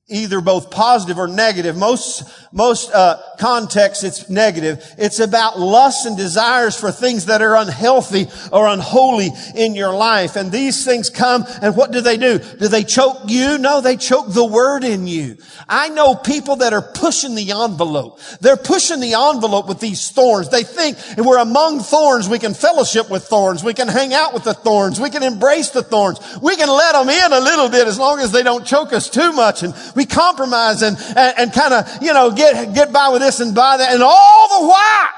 either 0.10 0.41
both 0.41 0.72
positive 0.72 1.17
or 1.17 1.28
negative. 1.28 1.78
Most, 1.78 2.24
most, 2.52 2.91
uh, 2.91 3.22
contexts 3.39 4.04
it's 4.04 4.30
negative. 4.30 4.84
It's 4.98 5.19
about 5.19 5.60
lusts 5.60 6.06
and 6.06 6.17
desires 6.17 6.80
for 6.80 6.91
things 6.91 7.26
that 7.26 7.41
are 7.41 7.56
unhealthy 7.56 8.28
or 8.52 8.67
unholy 8.67 9.30
in 9.56 9.76
your 9.76 9.93
life. 9.93 10.36
And 10.36 10.52
these 10.52 10.84
things 10.86 11.10
come 11.10 11.45
and 11.62 11.76
what 11.76 11.91
do 11.91 12.02
they 12.02 12.17
do? 12.17 12.39
Do 12.39 12.67
they 12.67 12.84
choke 12.84 13.22
you? 13.28 13.58
No, 13.58 13.82
they 13.82 13.98
choke 13.98 14.34
the 14.34 14.45
word 14.45 14.84
in 14.84 15.08
you. 15.08 15.38
I 15.67 15.89
know 15.89 16.15
people 16.15 16.58
that 16.58 16.74
are 16.74 16.82
pushing 16.82 17.36
the 17.36 17.52
envelope. 17.52 18.19
They're 18.41 18.58
pushing 18.58 19.00
the 19.00 19.13
envelope 19.13 19.67
with 19.67 19.80
these 19.80 20.12
thorns. 20.12 20.50
They 20.50 20.63
think 20.63 20.98
we're 21.17 21.39
among 21.39 21.80
thorns, 21.80 22.28
we 22.28 22.39
can 22.39 22.54
fellowship 22.54 23.10
with 23.10 23.24
thorns. 23.24 23.63
We 23.63 23.74
can 23.74 23.88
hang 23.88 24.13
out 24.13 24.34
with 24.34 24.43
the 24.43 24.54
thorns. 24.54 25.00
We 25.00 25.10
can 25.10 25.24
embrace 25.24 25.69
the 25.69 25.84
thorns. 25.84 26.19
We 26.41 26.56
can 26.56 26.69
let 26.69 26.93
them 26.93 27.10
in 27.10 27.34
a 27.34 27.39
little 27.39 27.69
bit 27.69 27.88
as 27.88 28.00
long 28.00 28.19
as 28.19 28.32
they 28.32 28.43
don't 28.43 28.65
choke 28.65 28.93
us 28.93 29.10
too 29.10 29.32
much. 29.32 29.63
And 29.63 29.74
we 29.99 30.05
compromise 30.05 30.81
and, 30.81 30.95
and, 30.97 31.33
and 31.38 31.53
kind 31.53 31.73
of, 31.73 32.01
you 32.01 32.13
know, 32.13 32.31
get, 32.31 32.73
get 32.73 32.93
by 32.93 33.09
with 33.09 33.21
this 33.21 33.41
and 33.41 33.53
by 33.53 33.75
that. 33.75 33.93
And 33.93 34.01
all 34.01 34.62
the 34.62 34.67
while, 34.69 35.09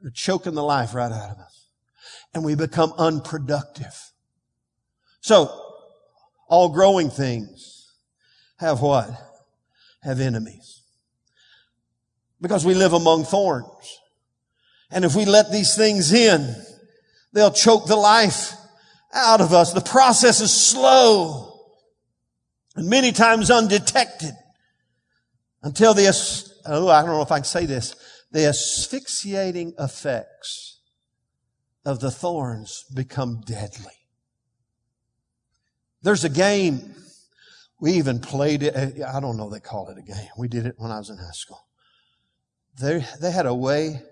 they're 0.00 0.10
choking 0.12 0.54
the 0.54 0.62
life 0.62 0.94
right 0.94 1.12
out 1.12 1.30
of 1.32 1.36
us. 1.36 1.68
And 2.32 2.42
we 2.42 2.54
become 2.54 2.94
unproductive. 2.96 3.94
So, 5.20 5.50
all 6.48 6.70
growing 6.70 7.10
things 7.10 7.92
have 8.60 8.80
what? 8.80 9.10
Have 10.02 10.18
enemies. 10.18 10.80
Because 12.40 12.64
we 12.64 12.72
live 12.72 12.94
among 12.94 13.24
thorns. 13.24 14.00
And 14.90 15.04
if 15.04 15.14
we 15.14 15.26
let 15.26 15.52
these 15.52 15.76
things 15.76 16.14
in, 16.14 16.54
they'll 17.34 17.50
choke 17.50 17.86
the 17.86 17.96
life 17.96 18.54
out 19.12 19.42
of 19.42 19.52
us. 19.52 19.74
The 19.74 19.82
process 19.82 20.40
is 20.40 20.50
slow 20.50 21.55
and 22.76 22.88
many 22.88 23.10
times 23.10 23.50
undetected 23.50 24.34
until 25.62 25.94
the, 25.94 26.06
oh, 26.66 26.88
I 26.88 27.00
don't 27.00 27.10
know 27.10 27.22
if 27.22 27.32
I 27.32 27.38
can 27.38 27.44
say 27.44 27.66
this, 27.66 27.96
the 28.30 28.46
asphyxiating 28.46 29.74
effects 29.78 30.80
of 31.84 32.00
the 32.00 32.10
thorns 32.10 32.84
become 32.94 33.40
deadly. 33.46 33.92
There's 36.02 36.24
a 36.24 36.28
game. 36.28 36.94
We 37.80 37.92
even 37.92 38.20
played 38.20 38.62
it. 38.62 38.76
Uh, 38.76 39.08
I 39.08 39.20
don't 39.20 39.36
know 39.36 39.50
they 39.50 39.60
call 39.60 39.88
it 39.88 39.98
a 39.98 40.02
game. 40.02 40.28
We 40.38 40.48
did 40.48 40.66
it 40.66 40.74
when 40.76 40.90
I 40.90 40.98
was 40.98 41.10
in 41.10 41.16
high 41.16 41.30
school. 41.32 41.66
They, 42.78 43.04
they 43.20 43.30
had 43.30 43.46
a 43.46 43.54
way 43.54 44.02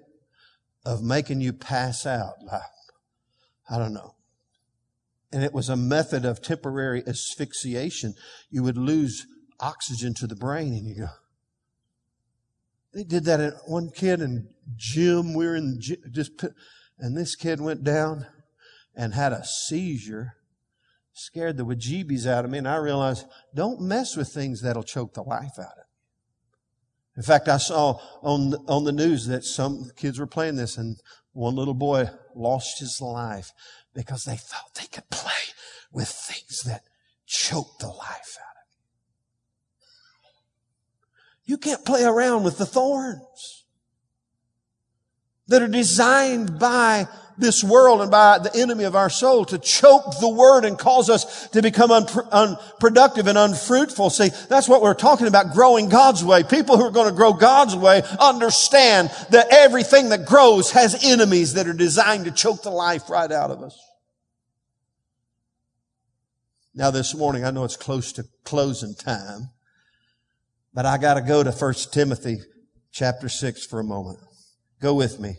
of 0.84 1.02
making 1.02 1.40
you 1.40 1.52
pass 1.52 2.06
out. 2.06 2.34
I 3.68 3.78
don't 3.78 3.92
know. 3.92 4.14
And 5.34 5.42
it 5.42 5.52
was 5.52 5.68
a 5.68 5.76
method 5.76 6.24
of 6.24 6.40
temporary 6.40 7.02
asphyxiation. 7.08 8.14
You 8.50 8.62
would 8.62 8.78
lose 8.78 9.26
oxygen 9.58 10.14
to 10.14 10.28
the 10.28 10.36
brain 10.36 10.72
and 10.72 10.86
you 10.86 10.94
go, 10.94 11.08
they 12.92 13.02
did 13.02 13.24
that 13.24 13.40
at 13.40 13.54
one 13.66 13.90
kid 13.90 14.20
in 14.20 14.50
gym. 14.76 15.34
We 15.34 15.46
were 15.46 15.56
in 15.56 15.80
just, 15.80 16.44
and 17.00 17.16
this 17.16 17.34
kid 17.34 17.60
went 17.60 17.82
down 17.82 18.28
and 18.94 19.12
had 19.12 19.32
a 19.32 19.44
seizure, 19.44 20.34
scared 21.12 21.56
the 21.56 21.66
wajeebies 21.66 22.28
out 22.28 22.44
of 22.44 22.52
me. 22.52 22.58
And 22.58 22.68
I 22.68 22.76
realized, 22.76 23.26
don't 23.56 23.80
mess 23.80 24.16
with 24.16 24.28
things 24.28 24.62
that'll 24.62 24.84
choke 24.84 25.14
the 25.14 25.22
life 25.22 25.58
out 25.58 25.64
of. 25.64 25.84
In 27.16 27.24
fact, 27.24 27.48
I 27.48 27.56
saw 27.56 27.98
on, 28.22 28.54
on 28.68 28.84
the 28.84 28.92
news 28.92 29.26
that 29.26 29.42
some 29.42 29.90
kids 29.96 30.20
were 30.20 30.28
playing 30.28 30.54
this 30.54 30.78
and 30.78 30.96
one 31.32 31.56
little 31.56 31.74
boy 31.74 32.08
lost 32.36 32.78
his 32.78 33.00
life 33.00 33.50
because 33.94 34.24
they 34.24 34.36
thought 34.36 34.74
they 34.74 34.86
could 34.86 35.08
play 35.10 35.32
with 35.92 36.08
things 36.08 36.62
that 36.62 36.82
choke 37.26 37.78
the 37.78 37.88
life 37.88 38.36
out 38.40 38.56
of 38.56 38.68
you. 41.46 41.54
You 41.54 41.58
can't 41.58 41.84
play 41.84 42.04
around 42.04 42.44
with 42.44 42.58
the 42.58 42.66
thorns 42.66 43.63
that 45.48 45.62
are 45.62 45.68
designed 45.68 46.58
by 46.58 47.06
this 47.36 47.64
world 47.64 48.00
and 48.00 48.10
by 48.10 48.38
the 48.38 48.54
enemy 48.54 48.84
of 48.84 48.94
our 48.94 49.10
soul 49.10 49.44
to 49.44 49.58
choke 49.58 50.20
the 50.20 50.28
word 50.28 50.64
and 50.64 50.78
cause 50.78 51.10
us 51.10 51.48
to 51.48 51.60
become 51.60 51.90
unproductive 51.90 53.26
and 53.26 53.36
unfruitful. 53.36 54.08
See, 54.10 54.30
that's 54.48 54.68
what 54.68 54.82
we're 54.82 54.94
talking 54.94 55.26
about, 55.26 55.52
growing 55.52 55.88
God's 55.88 56.24
way. 56.24 56.44
People 56.44 56.76
who 56.76 56.84
are 56.84 56.92
going 56.92 57.08
to 57.08 57.14
grow 57.14 57.32
God's 57.32 57.74
way 57.74 58.02
understand 58.20 59.10
that 59.30 59.48
everything 59.50 60.10
that 60.10 60.26
grows 60.26 60.70
has 60.70 61.04
enemies 61.04 61.54
that 61.54 61.66
are 61.66 61.72
designed 61.72 62.26
to 62.26 62.30
choke 62.30 62.62
the 62.62 62.70
life 62.70 63.10
right 63.10 63.32
out 63.32 63.50
of 63.50 63.62
us. 63.62 63.76
Now 66.72 66.90
this 66.90 67.14
morning, 67.14 67.44
I 67.44 67.50
know 67.50 67.64
it's 67.64 67.76
close 67.76 68.12
to 68.12 68.24
closing 68.44 68.94
time, 68.94 69.50
but 70.72 70.86
I 70.86 70.98
got 70.98 71.14
to 71.14 71.20
go 71.20 71.42
to 71.42 71.50
1 71.50 71.74
Timothy 71.92 72.38
chapter 72.92 73.28
6 73.28 73.66
for 73.66 73.80
a 73.80 73.84
moment. 73.84 74.18
Go 74.84 74.92
with 74.92 75.18
me. 75.18 75.38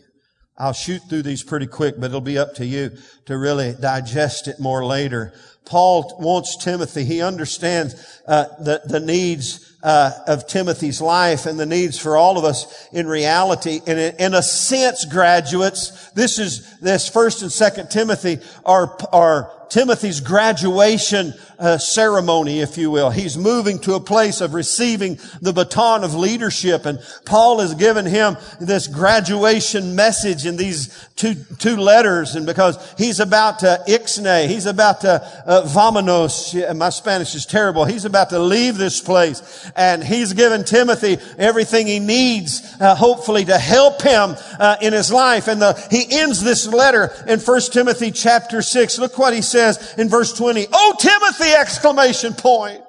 I'll 0.58 0.72
shoot 0.72 1.02
through 1.08 1.22
these 1.22 1.44
pretty 1.44 1.68
quick, 1.68 2.00
but 2.00 2.06
it'll 2.06 2.20
be 2.20 2.36
up 2.36 2.56
to 2.56 2.66
you 2.66 2.90
to 3.26 3.38
really 3.38 3.76
digest 3.80 4.48
it 4.48 4.58
more 4.58 4.84
later. 4.84 5.34
Paul 5.64 6.16
wants 6.18 6.56
Timothy. 6.56 7.04
He 7.04 7.22
understands 7.22 7.94
uh, 8.26 8.46
the 8.58 8.80
the 8.86 8.98
needs 8.98 9.76
uh, 9.84 10.10
of 10.26 10.48
Timothy's 10.48 11.00
life 11.00 11.46
and 11.46 11.60
the 11.60 11.64
needs 11.64 11.96
for 11.96 12.16
all 12.16 12.38
of 12.38 12.44
us 12.44 12.88
in 12.92 13.06
reality. 13.06 13.78
And 13.86 14.00
in, 14.00 14.16
in 14.16 14.34
a 14.34 14.42
sense, 14.42 15.04
graduates, 15.04 16.10
this 16.10 16.40
is 16.40 16.80
this 16.80 17.08
First 17.08 17.42
and 17.42 17.52
Second 17.52 17.88
Timothy 17.88 18.38
are 18.64 18.98
are 19.12 19.52
Timothy's 19.68 20.20
graduation 20.20 21.34
uh, 21.58 21.78
ceremony, 21.78 22.60
if 22.60 22.78
you 22.78 22.90
will. 22.90 23.10
He's 23.10 23.36
moving 23.36 23.78
to 23.80 23.94
a 23.94 24.00
place 24.00 24.40
of 24.40 24.54
receiving 24.54 25.18
the 25.40 25.52
baton 25.52 26.04
of 26.04 26.14
leadership, 26.14 26.86
and 26.86 27.00
Paul 27.24 27.60
has 27.60 27.74
given 27.74 28.06
him 28.06 28.36
this 28.60 28.86
graduation 28.86 29.96
message 29.96 30.46
in 30.46 30.56
these 30.56 31.08
two 31.16 31.34
two 31.58 31.76
letters. 31.76 32.36
And 32.36 32.46
because 32.46 32.78
he's 32.98 33.20
about 33.20 33.60
to 33.60 33.82
ixnay, 33.88 34.48
he's 34.48 34.66
about 34.66 35.00
to 35.00 35.22
uh, 35.46 35.62
vamonos. 35.66 36.76
My 36.76 36.90
Spanish 36.90 37.34
is 37.34 37.46
terrible. 37.46 37.86
He's 37.86 38.04
about 38.04 38.30
to 38.30 38.38
leave 38.38 38.76
this 38.76 39.00
place, 39.00 39.70
and 39.74 40.04
he's 40.04 40.32
given 40.34 40.62
Timothy 40.62 41.16
everything 41.38 41.86
he 41.86 41.98
needs, 41.98 42.62
uh, 42.80 42.94
hopefully 42.94 43.46
to 43.46 43.58
help 43.58 44.02
him 44.02 44.36
uh, 44.60 44.76
in 44.80 44.92
his 44.92 45.10
life. 45.10 45.48
And 45.48 45.60
the, 45.60 45.72
he 45.90 46.06
ends 46.20 46.44
this 46.44 46.66
letter 46.66 47.10
in 47.26 47.40
First 47.40 47.72
Timothy 47.72 48.10
chapter 48.12 48.62
six. 48.62 48.98
Look 48.98 49.18
what 49.18 49.34
he 49.34 49.40
says 49.40 49.55
says 49.56 49.94
in 49.96 50.08
verse 50.08 50.32
20, 50.34 50.66
Oh 50.72 50.94
Timothy! 50.98 51.50
Exclamation 51.52 52.34
point. 52.34 52.82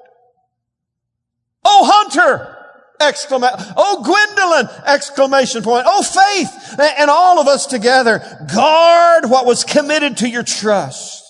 Oh 1.64 1.90
Hunter! 1.90 2.56
Exclamation. 3.00 3.58
Oh 3.78 4.04
Gwendolyn! 4.04 4.84
Exclamation 4.86 5.64
point. 5.64 5.86
Oh 5.88 6.04
Faith! 6.04 6.80
And 6.80 7.10
all 7.10 7.40
of 7.40 7.48
us 7.48 7.68
together, 7.68 8.20
guard 8.54 9.30
what 9.30 9.46
was 9.46 9.64
committed 9.64 10.18
to 10.18 10.30
your 10.30 10.44
trust. 10.44 11.24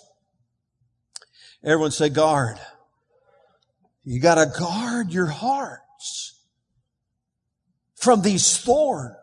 Everyone 1.64 1.92
say 1.92 2.10
guard. 2.10 2.58
You 4.04 4.20
gotta 4.20 4.52
guard 4.58 5.12
your 5.12 5.28
hearts 5.28 6.42
from 7.96 8.22
these 8.22 8.58
thorns 8.58 9.17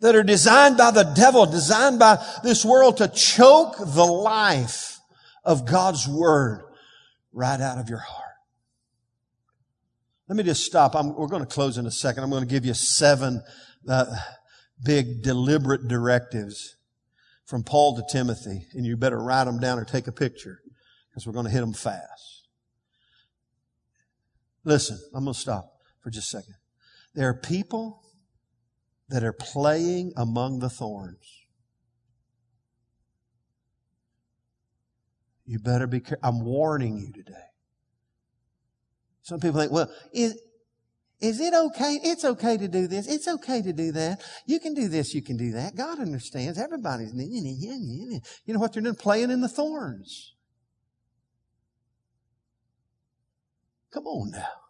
that 0.00 0.14
are 0.14 0.22
designed 0.22 0.76
by 0.76 0.90
the 0.90 1.04
devil, 1.04 1.46
designed 1.46 1.98
by 1.98 2.24
this 2.42 2.64
world 2.64 2.98
to 2.98 3.08
choke 3.08 3.76
the 3.78 4.04
life 4.04 4.98
of 5.44 5.66
God's 5.66 6.08
word 6.08 6.64
right 7.32 7.60
out 7.60 7.78
of 7.78 7.88
your 7.88 7.98
heart. 7.98 8.22
Let 10.28 10.36
me 10.36 10.42
just 10.42 10.64
stop. 10.64 10.94
I'm, 10.94 11.14
we're 11.14 11.26
going 11.26 11.44
to 11.44 11.48
close 11.48 11.76
in 11.78 11.86
a 11.86 11.90
second. 11.90 12.22
I'm 12.22 12.30
going 12.30 12.42
to 12.42 12.48
give 12.48 12.64
you 12.64 12.74
seven 12.74 13.42
uh, 13.88 14.06
big 14.82 15.22
deliberate 15.22 15.86
directives 15.86 16.76
from 17.44 17.62
Paul 17.62 17.96
to 17.96 18.04
Timothy, 18.10 18.66
and 18.72 18.86
you 18.86 18.96
better 18.96 19.18
write 19.18 19.44
them 19.44 19.60
down 19.60 19.78
or 19.78 19.84
take 19.84 20.06
a 20.06 20.12
picture 20.12 20.60
because 21.10 21.26
we're 21.26 21.34
going 21.34 21.46
to 21.46 21.52
hit 21.52 21.60
them 21.60 21.74
fast. 21.74 22.48
Listen, 24.64 24.98
I'm 25.14 25.24
going 25.24 25.34
to 25.34 25.40
stop 25.40 25.74
for 26.00 26.10
just 26.10 26.34
a 26.34 26.38
second. 26.38 26.54
There 27.14 27.28
are 27.28 27.34
people 27.34 28.02
that 29.08 29.22
are 29.22 29.32
playing 29.32 30.12
among 30.16 30.60
the 30.60 30.70
thorns. 30.70 31.44
You 35.46 35.58
better 35.58 35.86
be 35.86 36.00
careful. 36.00 36.20
I'm 36.22 36.44
warning 36.44 36.96
you 36.96 37.12
today. 37.12 37.34
Some 39.22 39.40
people 39.40 39.60
think, 39.60 39.72
well, 39.72 39.90
is, 40.12 40.40
is 41.20 41.40
it 41.40 41.54
okay? 41.54 41.98
It's 42.02 42.24
okay 42.24 42.56
to 42.56 42.68
do 42.68 42.86
this. 42.86 43.06
It's 43.06 43.28
okay 43.28 43.62
to 43.62 43.72
do 43.72 43.92
that. 43.92 44.22
You 44.46 44.58
can 44.58 44.74
do 44.74 44.88
this. 44.88 45.14
You 45.14 45.22
can 45.22 45.36
do 45.36 45.52
that. 45.52 45.74
God 45.74 45.98
understands. 46.00 46.58
Everybody's, 46.58 47.12
you 47.14 48.20
know 48.54 48.58
what 48.58 48.72
they're 48.72 48.82
doing? 48.82 48.94
Playing 48.94 49.30
in 49.30 49.40
the 49.40 49.48
thorns. 49.48 50.34
Come 53.92 54.06
on 54.06 54.30
now. 54.30 54.63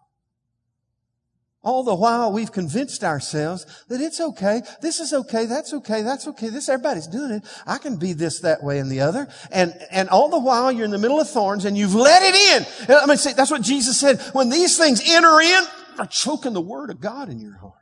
All 1.65 1.83
the 1.83 1.95
while 1.95 2.31
we've 2.31 2.53
convinced 2.53 3.03
ourselves 3.03 3.65
that 3.89 4.01
it's 4.01 4.21
okay. 4.21 4.61
This 4.83 5.01
is 5.01 5.15
okay. 5.15 5.47
That's 5.47 5.73
okay. 5.73 6.03
That's 6.03 6.29
okay. 6.29 6.51
This, 6.51 6.69
everybody's 6.69 7.07
doing 7.07 7.31
it. 7.31 7.43
I 7.67 7.79
can 7.79 7.97
be 7.97 8.13
this, 8.13 8.41
that 8.41 8.63
way, 8.63 8.79
and 8.79 8.91
the 8.91 9.01
other. 9.01 9.29
And, 9.51 9.75
and 9.91 10.11
all 10.11 10.29
the 10.29 10.39
while 10.39 10.71
you're 10.71 10.85
in 10.85 10.91
the 10.91 10.99
middle 10.99 11.19
of 11.19 11.29
thorns 11.29 11.65
and 11.65 11.77
you've 11.77 11.95
let 11.95 12.23
it 12.23 12.35
in. 12.35 12.95
Uh, 12.95 13.01
I 13.03 13.07
mean, 13.07 13.17
see, 13.17 13.33
that's 13.33 13.51
what 13.51 13.63
Jesus 13.63 13.99
said. 13.99 14.21
When 14.35 14.51
these 14.51 14.77
things 14.77 15.03
enter 15.05 15.41
in, 15.41 15.65
are 15.99 16.07
choking 16.07 16.53
the 16.53 16.61
word 16.61 16.91
of 16.91 17.01
God 17.01 17.29
in 17.31 17.41
your 17.41 17.57
heart. 17.57 17.73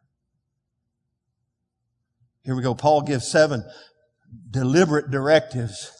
Here 2.44 2.54
we 2.54 2.62
go. 2.62 2.74
Paul 2.74 3.02
gives 3.02 3.26
seven 3.26 3.64
deliberate 4.50 5.10
directives 5.10 5.90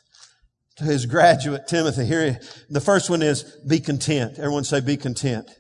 to 0.77 0.85
his 0.85 1.07
graduate 1.07 1.67
Timothy. 1.67 2.05
Here, 2.05 2.39
the 2.71 2.81
first 2.81 3.11
one 3.11 3.23
is 3.23 3.45
be 3.69 3.81
content. 3.81 4.39
Everyone 4.39 4.65
say 4.65 4.81
be 4.81 4.97
content. 4.97 5.51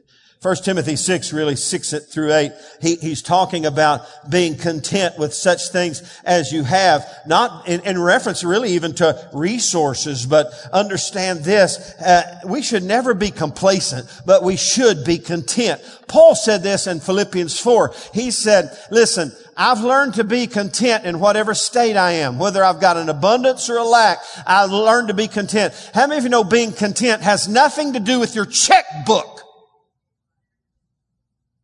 1 0.43 0.57
Timothy 0.57 0.97
6, 0.97 1.33
really 1.33 1.55
6 1.55 1.95
through 2.11 2.33
8, 2.33 2.53
he, 2.81 2.97
he's 2.97 3.23
talking 3.23 3.65
about 3.65 4.01
being 4.29 4.57
content 4.57 5.17
with 5.17 5.33
such 5.33 5.69
things 5.69 6.03
as 6.25 6.51
you 6.51 6.65
have, 6.65 7.07
not 7.29 7.69
in, 7.69 7.81
in 7.83 8.03
reference 8.03 8.43
really 8.43 8.71
even 8.71 8.93
to 8.93 9.31
resources, 9.33 10.27
but 10.27 10.53
understand 10.73 11.45
this, 11.45 11.95
uh, 12.01 12.41
we 12.45 12.61
should 12.61 12.83
never 12.83 13.15
be 13.15 13.31
complacent, 13.31 14.05
but 14.27 14.43
we 14.43 14.57
should 14.57 15.05
be 15.05 15.17
content. 15.17 15.81
Paul 16.09 16.35
said 16.35 16.65
this 16.65 16.89
in 16.89 16.99
Philippians 16.99 17.61
4. 17.61 17.95
He 18.13 18.33
said, 18.33 18.77
listen, 18.91 19.31
I've 19.57 19.85
learned 19.85 20.15
to 20.15 20.25
be 20.25 20.49
content 20.49 21.05
in 21.05 21.21
whatever 21.21 21.55
state 21.55 21.97
I 21.97 22.13
am, 22.13 22.41
whether 22.41 22.65
I've 22.65 22.81
got 22.81 22.97
an 22.97 23.09
abundance 23.09 23.71
or 23.71 23.77
a 23.77 23.85
lack. 23.85 24.19
I've 24.45 24.73
learned 24.73 25.07
to 25.07 25.15
be 25.15 25.29
content. 25.29 25.73
How 25.95 26.09
many 26.09 26.19
of 26.19 26.25
you 26.25 26.31
know 26.31 26.43
being 26.43 26.73
content 26.73 27.23
has 27.23 27.47
nothing 27.47 27.93
to 27.93 28.01
do 28.01 28.19
with 28.19 28.35
your 28.35 28.47
checkbook? 28.47 29.32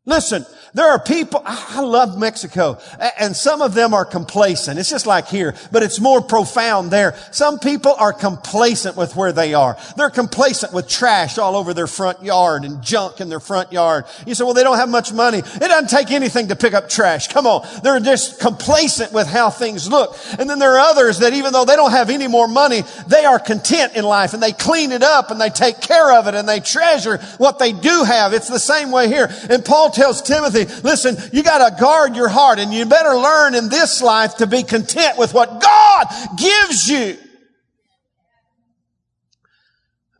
Listen, 0.08 0.46
There 0.74 0.88
are 0.90 0.98
people, 0.98 1.42
I 1.44 1.80
love 1.80 2.18
Mexico, 2.18 2.78
and 3.18 3.34
some 3.34 3.62
of 3.62 3.74
them 3.74 3.94
are 3.94 4.04
complacent. 4.04 4.78
It's 4.78 4.90
just 4.90 5.06
like 5.06 5.28
here, 5.28 5.54
but 5.72 5.82
it's 5.82 6.00
more 6.00 6.20
profound 6.20 6.90
there. 6.90 7.16
Some 7.32 7.58
people 7.58 7.94
are 7.98 8.12
complacent 8.12 8.96
with 8.96 9.16
where 9.16 9.32
they 9.32 9.54
are. 9.54 9.76
They're 9.96 10.10
complacent 10.10 10.72
with 10.72 10.88
trash 10.88 11.38
all 11.38 11.56
over 11.56 11.72
their 11.74 11.86
front 11.86 12.22
yard 12.22 12.64
and 12.64 12.82
junk 12.82 13.20
in 13.20 13.28
their 13.28 13.40
front 13.40 13.72
yard. 13.72 14.04
You 14.26 14.34
say, 14.34 14.44
well, 14.44 14.54
they 14.54 14.62
don't 14.62 14.76
have 14.76 14.88
much 14.88 15.12
money. 15.12 15.38
It 15.38 15.60
doesn't 15.60 15.90
take 15.90 16.10
anything 16.10 16.48
to 16.48 16.56
pick 16.56 16.74
up 16.74 16.88
trash. 16.88 17.28
Come 17.28 17.46
on. 17.46 17.66
They're 17.82 18.00
just 18.00 18.40
complacent 18.40 19.12
with 19.12 19.26
how 19.26 19.50
things 19.50 19.88
look. 19.88 20.16
And 20.38 20.48
then 20.48 20.58
there 20.58 20.74
are 20.74 20.80
others 20.80 21.20
that 21.20 21.32
even 21.32 21.52
though 21.52 21.64
they 21.64 21.76
don't 21.76 21.90
have 21.90 22.10
any 22.10 22.28
more 22.28 22.48
money, 22.48 22.82
they 23.06 23.24
are 23.24 23.38
content 23.38 23.96
in 23.96 24.04
life 24.04 24.34
and 24.34 24.42
they 24.42 24.52
clean 24.52 24.92
it 24.92 25.02
up 25.02 25.30
and 25.30 25.40
they 25.40 25.50
take 25.50 25.80
care 25.80 26.12
of 26.12 26.26
it 26.26 26.34
and 26.34 26.48
they 26.48 26.60
treasure 26.60 27.18
what 27.38 27.58
they 27.58 27.72
do 27.72 28.04
have. 28.04 28.32
It's 28.32 28.48
the 28.48 28.58
same 28.58 28.90
way 28.90 29.08
here. 29.08 29.28
And 29.50 29.64
Paul 29.64 29.90
tells 29.90 30.22
Timothy, 30.22 30.57
listen, 30.64 31.16
you 31.32 31.42
got 31.42 31.68
to 31.68 31.80
guard 31.80 32.16
your 32.16 32.28
heart 32.28 32.58
and 32.58 32.72
you 32.72 32.86
better 32.86 33.16
learn 33.16 33.54
in 33.54 33.68
this 33.68 34.02
life 34.02 34.36
to 34.36 34.46
be 34.46 34.62
content 34.62 35.18
with 35.18 35.34
what 35.34 35.60
God 35.60 36.06
gives 36.36 36.88
you. 36.88 37.16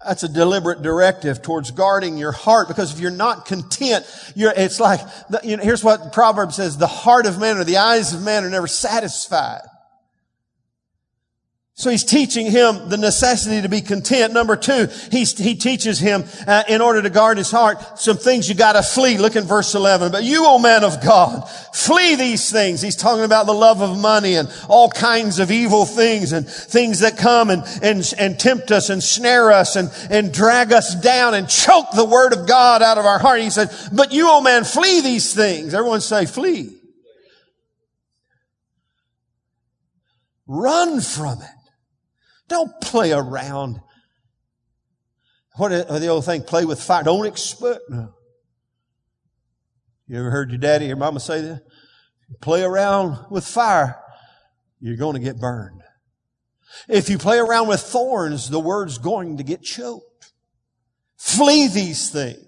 That's 0.04 0.22
a 0.22 0.28
deliberate 0.28 0.80
directive 0.80 1.42
towards 1.42 1.70
guarding 1.70 2.16
your 2.16 2.32
heart 2.32 2.68
because 2.68 2.94
if 2.94 3.00
you're 3.00 3.10
not 3.10 3.44
content, 3.44 4.06
you're, 4.34 4.54
it's 4.56 4.80
like, 4.80 5.00
you 5.44 5.58
know, 5.58 5.62
here's 5.62 5.84
what 5.84 6.12
Proverbs 6.14 6.56
says, 6.56 6.78
the 6.78 6.86
heart 6.86 7.26
of 7.26 7.38
man 7.38 7.58
or 7.58 7.64
the 7.64 7.76
eyes 7.76 8.14
of 8.14 8.22
man 8.22 8.44
are 8.44 8.50
never 8.50 8.66
satisfied. 8.66 9.67
So 11.78 11.90
he's 11.90 12.02
teaching 12.02 12.50
him 12.50 12.88
the 12.88 12.96
necessity 12.96 13.62
to 13.62 13.68
be 13.68 13.80
content. 13.82 14.32
Number 14.32 14.56
two, 14.56 14.88
he 15.12 15.24
teaches 15.24 16.00
him 16.00 16.24
uh, 16.44 16.64
in 16.68 16.80
order 16.80 17.02
to 17.02 17.08
guard 17.08 17.38
his 17.38 17.52
heart 17.52 18.00
some 18.00 18.16
things 18.16 18.48
you 18.48 18.56
got 18.56 18.72
to 18.72 18.82
flee. 18.82 19.16
Look 19.16 19.36
in 19.36 19.44
verse 19.44 19.76
11. 19.76 20.10
But 20.10 20.24
you, 20.24 20.44
O 20.44 20.58
man 20.58 20.82
of 20.82 21.00
God, 21.00 21.48
flee 21.72 22.16
these 22.16 22.50
things. 22.50 22.82
He's 22.82 22.96
talking 22.96 23.22
about 23.22 23.46
the 23.46 23.54
love 23.54 23.80
of 23.80 23.96
money 23.96 24.34
and 24.34 24.52
all 24.68 24.90
kinds 24.90 25.38
of 25.38 25.52
evil 25.52 25.86
things 25.86 26.32
and 26.32 26.48
things 26.48 26.98
that 26.98 27.16
come 27.16 27.48
and, 27.48 27.62
and, 27.80 28.12
and 28.18 28.40
tempt 28.40 28.72
us 28.72 28.90
and 28.90 29.00
snare 29.00 29.52
us 29.52 29.76
and, 29.76 29.88
and 30.10 30.34
drag 30.34 30.72
us 30.72 30.96
down 30.96 31.34
and 31.34 31.48
choke 31.48 31.92
the 31.94 32.04
word 32.04 32.32
of 32.32 32.48
God 32.48 32.82
out 32.82 32.98
of 32.98 33.06
our 33.06 33.20
heart. 33.20 33.40
He 33.40 33.50
said, 33.50 33.70
but 33.92 34.12
you, 34.12 34.28
O 34.28 34.40
man, 34.40 34.64
flee 34.64 35.00
these 35.00 35.32
things. 35.32 35.74
Everyone 35.74 36.00
say 36.00 36.26
flee. 36.26 36.74
Run 40.48 41.00
from 41.00 41.40
it. 41.40 41.57
Don't 42.48 42.80
play 42.80 43.12
around. 43.12 43.80
What 45.56 45.68
the 45.68 46.08
old 46.08 46.24
thing, 46.24 46.42
play 46.42 46.64
with 46.64 46.82
fire. 46.82 47.02
Don't 47.02 47.26
expect, 47.26 47.80
no. 47.88 48.14
You 50.06 50.18
ever 50.18 50.30
heard 50.30 50.50
your 50.50 50.58
daddy 50.58 50.90
or 50.90 50.96
mama 50.96 51.20
say 51.20 51.42
that? 51.42 51.62
Play 52.40 52.62
around 52.62 53.26
with 53.30 53.46
fire, 53.46 54.00
you're 54.80 54.96
going 54.96 55.14
to 55.14 55.20
get 55.20 55.38
burned. 55.38 55.82
If 56.88 57.10
you 57.10 57.18
play 57.18 57.38
around 57.38 57.68
with 57.68 57.80
thorns, 57.80 58.50
the 58.50 58.60
word's 58.60 58.98
going 58.98 59.38
to 59.38 59.42
get 59.42 59.62
choked. 59.62 60.32
Flee 61.16 61.66
these 61.68 62.10
things. 62.10 62.38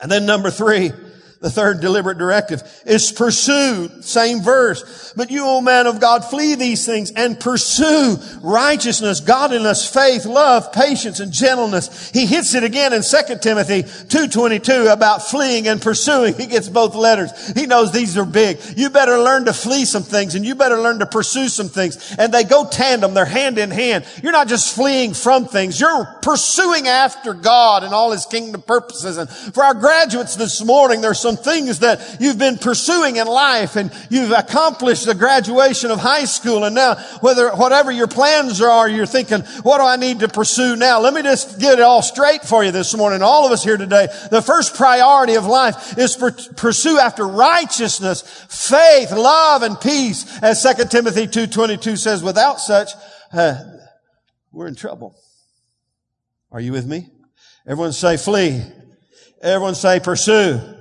And 0.00 0.10
then 0.10 0.24
number 0.24 0.50
three, 0.50 0.92
the 1.40 1.50
third 1.50 1.80
deliberate 1.80 2.18
directive 2.18 2.62
is 2.84 3.10
pursue. 3.12 3.88
Same 4.02 4.42
verse. 4.42 5.14
But 5.16 5.30
you, 5.30 5.46
O 5.46 5.62
man 5.62 5.86
of 5.86 5.98
God, 5.98 6.22
flee 6.22 6.54
these 6.54 6.84
things 6.84 7.12
and 7.12 7.40
pursue 7.40 8.18
righteousness, 8.42 9.20
godliness, 9.20 9.90
faith, 9.90 10.26
love, 10.26 10.70
patience, 10.70 11.18
and 11.18 11.32
gentleness. 11.32 12.10
He 12.10 12.26
hits 12.26 12.54
it 12.54 12.62
again 12.62 12.92
in 12.92 13.00
2 13.00 13.38
Timothy 13.40 13.84
2.22 13.84 14.92
about 14.92 15.22
fleeing 15.22 15.66
and 15.66 15.80
pursuing. 15.80 16.34
He 16.34 16.44
gets 16.44 16.68
both 16.68 16.94
letters. 16.94 17.52
He 17.52 17.64
knows 17.64 17.90
these 17.90 18.18
are 18.18 18.26
big. 18.26 18.58
You 18.76 18.90
better 18.90 19.16
learn 19.16 19.46
to 19.46 19.54
flee 19.54 19.86
some 19.86 20.02
things 20.02 20.34
and 20.34 20.44
you 20.44 20.54
better 20.54 20.78
learn 20.78 20.98
to 20.98 21.06
pursue 21.06 21.48
some 21.48 21.70
things. 21.70 22.14
And 22.18 22.34
they 22.34 22.44
go 22.44 22.68
tandem. 22.68 23.14
They're 23.14 23.24
hand 23.24 23.56
in 23.56 23.70
hand. 23.70 24.04
You're 24.22 24.32
not 24.32 24.48
just 24.48 24.74
fleeing 24.74 25.14
from 25.14 25.46
things. 25.46 25.80
You're 25.80 26.04
pursuing 26.20 26.86
after 26.86 27.32
God 27.32 27.82
and 27.82 27.94
all 27.94 28.12
His 28.12 28.26
kingdom 28.26 28.60
purposes. 28.60 29.16
And 29.16 29.30
for 29.30 29.64
our 29.64 29.74
graduates 29.74 30.36
this 30.36 30.62
morning, 30.62 31.00
there's 31.00 31.18
some 31.18 31.29
some 31.30 31.42
things 31.42 31.78
that 31.80 32.16
you've 32.20 32.38
been 32.38 32.58
pursuing 32.58 33.16
in 33.16 33.26
life 33.26 33.76
and 33.76 33.92
you've 34.10 34.32
accomplished 34.32 35.06
the 35.06 35.14
graduation 35.14 35.90
of 35.90 36.00
high 36.00 36.24
school 36.24 36.64
and 36.64 36.74
now 36.74 36.96
whether, 37.20 37.50
whatever 37.50 37.92
your 37.92 38.08
plans 38.08 38.60
are, 38.60 38.88
you're 38.88 39.06
thinking, 39.06 39.40
what 39.62 39.78
do 39.78 39.84
I 39.84 39.96
need 39.96 40.20
to 40.20 40.28
pursue 40.28 40.74
now? 40.74 41.00
Let 41.00 41.14
me 41.14 41.22
just 41.22 41.60
get 41.60 41.78
it 41.78 41.82
all 41.82 42.02
straight 42.02 42.42
for 42.42 42.64
you 42.64 42.72
this 42.72 42.96
morning. 42.96 43.22
All 43.22 43.46
of 43.46 43.52
us 43.52 43.62
here 43.62 43.76
today, 43.76 44.08
the 44.30 44.42
first 44.42 44.74
priority 44.74 45.34
of 45.34 45.46
life 45.46 45.96
is 45.96 46.16
to 46.16 46.32
pursue 46.56 46.98
after 46.98 47.26
righteousness, 47.26 48.22
faith, 48.48 49.12
love, 49.12 49.62
and 49.62 49.80
peace. 49.80 50.42
As 50.42 50.62
2 50.62 50.84
Timothy 50.86 51.26
2.22 51.26 51.96
says, 51.96 52.22
without 52.22 52.58
such, 52.60 52.90
uh, 53.32 53.54
we're 54.52 54.66
in 54.66 54.74
trouble. 54.74 55.14
Are 56.50 56.60
you 56.60 56.72
with 56.72 56.86
me? 56.86 57.06
Everyone 57.66 57.92
say 57.92 58.16
flee. 58.16 58.62
Everyone 59.42 59.76
say 59.76 60.00
pursue. 60.00 60.79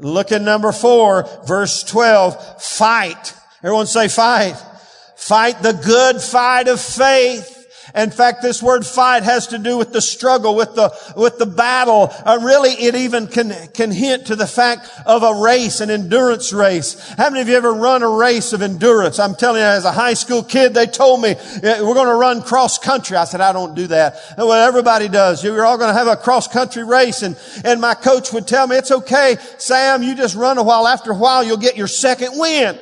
Look 0.00 0.32
at 0.32 0.42
number 0.42 0.72
four, 0.72 1.28
verse 1.46 1.82
12. 1.82 2.62
Fight. 2.62 3.34
Everyone 3.62 3.86
say 3.86 4.08
fight. 4.08 4.56
Fight 5.16 5.62
the 5.62 5.72
good 5.72 6.20
fight 6.20 6.68
of 6.68 6.80
faith. 6.80 7.59
In 7.94 8.10
fact, 8.10 8.42
this 8.42 8.62
word 8.62 8.86
fight 8.86 9.22
has 9.22 9.48
to 9.48 9.58
do 9.58 9.76
with 9.76 9.92
the 9.92 10.00
struggle, 10.00 10.54
with 10.54 10.74
the, 10.74 10.92
with 11.16 11.38
the 11.38 11.46
battle. 11.46 12.12
Uh, 12.24 12.38
really, 12.42 12.70
it 12.70 12.94
even 12.94 13.26
can, 13.26 13.52
can 13.68 13.90
hint 13.90 14.26
to 14.26 14.36
the 14.36 14.46
fact 14.46 14.88
of 15.06 15.22
a 15.22 15.42
race, 15.42 15.80
an 15.80 15.90
endurance 15.90 16.52
race. 16.52 16.98
How 17.16 17.30
many 17.30 17.40
of 17.40 17.48
you 17.48 17.56
ever 17.56 17.72
run 17.72 18.02
a 18.02 18.08
race 18.08 18.52
of 18.52 18.62
endurance? 18.62 19.18
I'm 19.18 19.34
telling 19.34 19.60
you, 19.60 19.66
as 19.66 19.84
a 19.84 19.92
high 19.92 20.14
school 20.14 20.42
kid, 20.42 20.74
they 20.74 20.86
told 20.86 21.22
me, 21.22 21.34
we're 21.62 21.94
going 21.94 22.06
to 22.06 22.14
run 22.14 22.42
cross 22.42 22.78
country. 22.78 23.16
I 23.16 23.24
said, 23.24 23.40
I 23.40 23.52
don't 23.52 23.74
do 23.74 23.86
that. 23.88 24.16
Well, 24.36 24.52
everybody 24.52 25.08
does. 25.08 25.42
You're 25.42 25.64
all 25.64 25.78
going 25.78 25.90
to 25.90 25.98
have 25.98 26.06
a 26.06 26.16
cross 26.16 26.48
country 26.48 26.84
race. 26.84 27.22
And, 27.22 27.36
and 27.64 27.80
my 27.80 27.94
coach 27.94 28.32
would 28.32 28.46
tell 28.46 28.66
me, 28.66 28.76
it's 28.76 28.90
okay, 28.90 29.36
Sam, 29.58 30.02
you 30.02 30.14
just 30.14 30.36
run 30.36 30.58
a 30.58 30.62
while. 30.62 30.86
After 30.86 31.12
a 31.12 31.16
while, 31.16 31.44
you'll 31.44 31.56
get 31.56 31.76
your 31.76 31.88
second 31.88 32.38
win. 32.38 32.78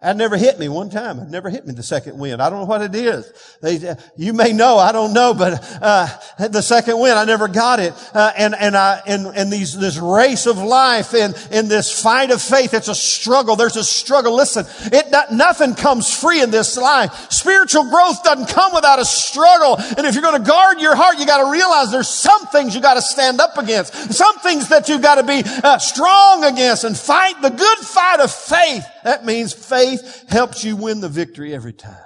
That 0.00 0.16
never 0.16 0.36
hit 0.36 0.60
me 0.60 0.68
one 0.68 0.90
time. 0.90 1.18
It 1.18 1.28
never 1.28 1.50
hit 1.50 1.66
me 1.66 1.74
the 1.74 1.82
second 1.82 2.20
wind. 2.20 2.40
I 2.40 2.50
don't 2.50 2.60
know 2.60 2.66
what 2.66 2.82
it 2.82 2.94
is. 2.94 3.32
They, 3.60 3.96
you 4.16 4.32
may 4.32 4.52
know, 4.52 4.78
I 4.78 4.92
don't 4.92 5.12
know, 5.12 5.34
but 5.34 5.58
uh, 5.82 6.06
the 6.38 6.62
second 6.62 7.00
wind, 7.00 7.18
I 7.18 7.24
never 7.24 7.48
got 7.48 7.80
it. 7.80 7.92
Uh, 8.14 8.30
and 8.36 8.54
and 8.54 8.76
I 8.76 9.02
in 9.08 9.26
in 9.34 9.50
these 9.50 9.76
this 9.76 9.98
race 9.98 10.46
of 10.46 10.58
life 10.58 11.14
and 11.14 11.34
in 11.50 11.66
this 11.66 12.00
fight 12.00 12.30
of 12.30 12.40
faith, 12.40 12.74
it's 12.74 12.86
a 12.86 12.94
struggle. 12.94 13.56
There's 13.56 13.74
a 13.74 13.82
struggle. 13.82 14.36
Listen, 14.36 14.66
it 14.92 15.32
nothing 15.32 15.74
comes 15.74 16.14
free 16.14 16.42
in 16.42 16.52
this 16.52 16.76
life. 16.76 17.32
Spiritual 17.32 17.90
growth 17.90 18.22
doesn't 18.22 18.50
come 18.50 18.72
without 18.72 19.00
a 19.00 19.04
struggle. 19.04 19.78
And 19.78 20.06
if 20.06 20.14
you're 20.14 20.22
going 20.22 20.40
to 20.40 20.48
guard 20.48 20.80
your 20.80 20.94
heart, 20.94 21.18
you 21.18 21.26
got 21.26 21.44
to 21.44 21.50
realize 21.50 21.90
there's 21.90 22.06
some 22.06 22.46
things 22.46 22.72
you 22.72 22.80
got 22.80 22.94
to 22.94 23.02
stand 23.02 23.40
up 23.40 23.58
against, 23.58 24.14
some 24.14 24.38
things 24.38 24.68
that 24.68 24.88
you've 24.88 25.02
got 25.02 25.16
to 25.16 25.24
be 25.24 25.42
uh, 25.44 25.78
strong 25.78 26.44
against, 26.44 26.84
and 26.84 26.96
fight 26.96 27.42
the 27.42 27.50
good 27.50 27.78
fight 27.78 28.20
of 28.20 28.32
faith. 28.32 28.84
That 29.02 29.24
means 29.24 29.52
faith 29.52 29.87
helps 30.28 30.64
you 30.64 30.76
win 30.76 31.00
the 31.00 31.08
victory 31.08 31.54
every 31.54 31.72
time. 31.72 31.96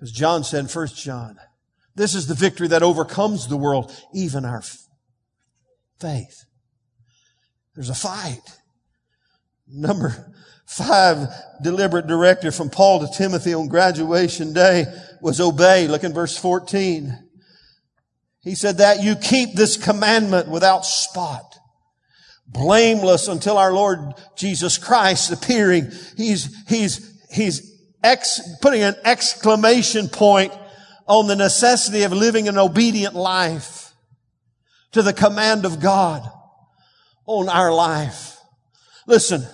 As 0.00 0.10
John 0.10 0.44
said, 0.44 0.70
First 0.70 0.96
John, 0.96 1.36
this 1.94 2.14
is 2.14 2.26
the 2.26 2.34
victory 2.34 2.68
that 2.68 2.82
overcomes 2.82 3.48
the 3.48 3.56
world, 3.56 3.90
even 4.12 4.44
our 4.44 4.62
faith. 5.98 6.44
There's 7.74 7.90
a 7.90 7.94
fight. 7.94 8.42
Number 9.68 10.32
five 10.66 11.28
deliberate 11.62 12.06
directive 12.06 12.54
from 12.54 12.70
Paul 12.70 13.00
to 13.00 13.16
Timothy 13.16 13.54
on 13.54 13.68
graduation 13.68 14.52
day 14.52 14.84
was 15.20 15.40
obey. 15.40 15.88
Look 15.88 16.04
in 16.04 16.12
verse 16.12 16.36
14. 16.36 17.26
He 18.40 18.54
said 18.54 18.78
that 18.78 19.02
you 19.02 19.16
keep 19.16 19.54
this 19.54 19.76
commandment 19.76 20.48
without 20.48 20.84
spot 20.84 21.56
blameless 22.48 23.28
until 23.28 23.58
our 23.58 23.72
Lord 23.72 24.14
Jesus 24.36 24.78
Christ 24.78 25.32
appearing. 25.32 25.90
He's, 26.16 26.64
he's, 26.68 27.22
he's 27.30 27.80
ex, 28.02 28.40
putting 28.60 28.82
an 28.82 28.96
exclamation 29.04 30.08
point 30.08 30.52
on 31.06 31.26
the 31.26 31.36
necessity 31.36 32.02
of 32.02 32.12
living 32.12 32.48
an 32.48 32.58
obedient 32.58 33.14
life 33.14 33.92
to 34.92 35.02
the 35.02 35.12
command 35.12 35.64
of 35.64 35.80
God 35.80 36.28
on 37.26 37.48
our 37.48 37.72
life. 37.72 38.38
Listen, 39.06 39.44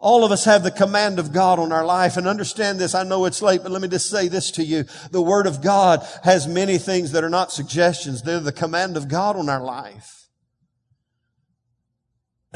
all 0.00 0.24
of 0.24 0.30
us 0.30 0.44
have 0.44 0.62
the 0.62 0.70
command 0.70 1.18
of 1.18 1.32
God 1.32 1.58
on 1.58 1.72
our 1.72 1.84
life 1.84 2.16
and 2.16 2.28
understand 2.28 2.78
this. 2.78 2.94
I 2.94 3.02
know 3.02 3.24
it's 3.24 3.42
late, 3.42 3.62
but 3.62 3.72
let 3.72 3.82
me 3.82 3.88
just 3.88 4.10
say 4.10 4.28
this 4.28 4.50
to 4.52 4.64
you. 4.64 4.84
The 5.10 5.22
Word 5.22 5.46
of 5.46 5.62
God 5.62 6.06
has 6.22 6.46
many 6.46 6.78
things 6.78 7.12
that 7.12 7.24
are 7.24 7.30
not 7.30 7.50
suggestions. 7.50 8.22
They're 8.22 8.40
the 8.40 8.52
command 8.52 8.96
of 8.96 9.08
God 9.08 9.36
on 9.36 9.48
our 9.48 9.62
life. 9.62 10.17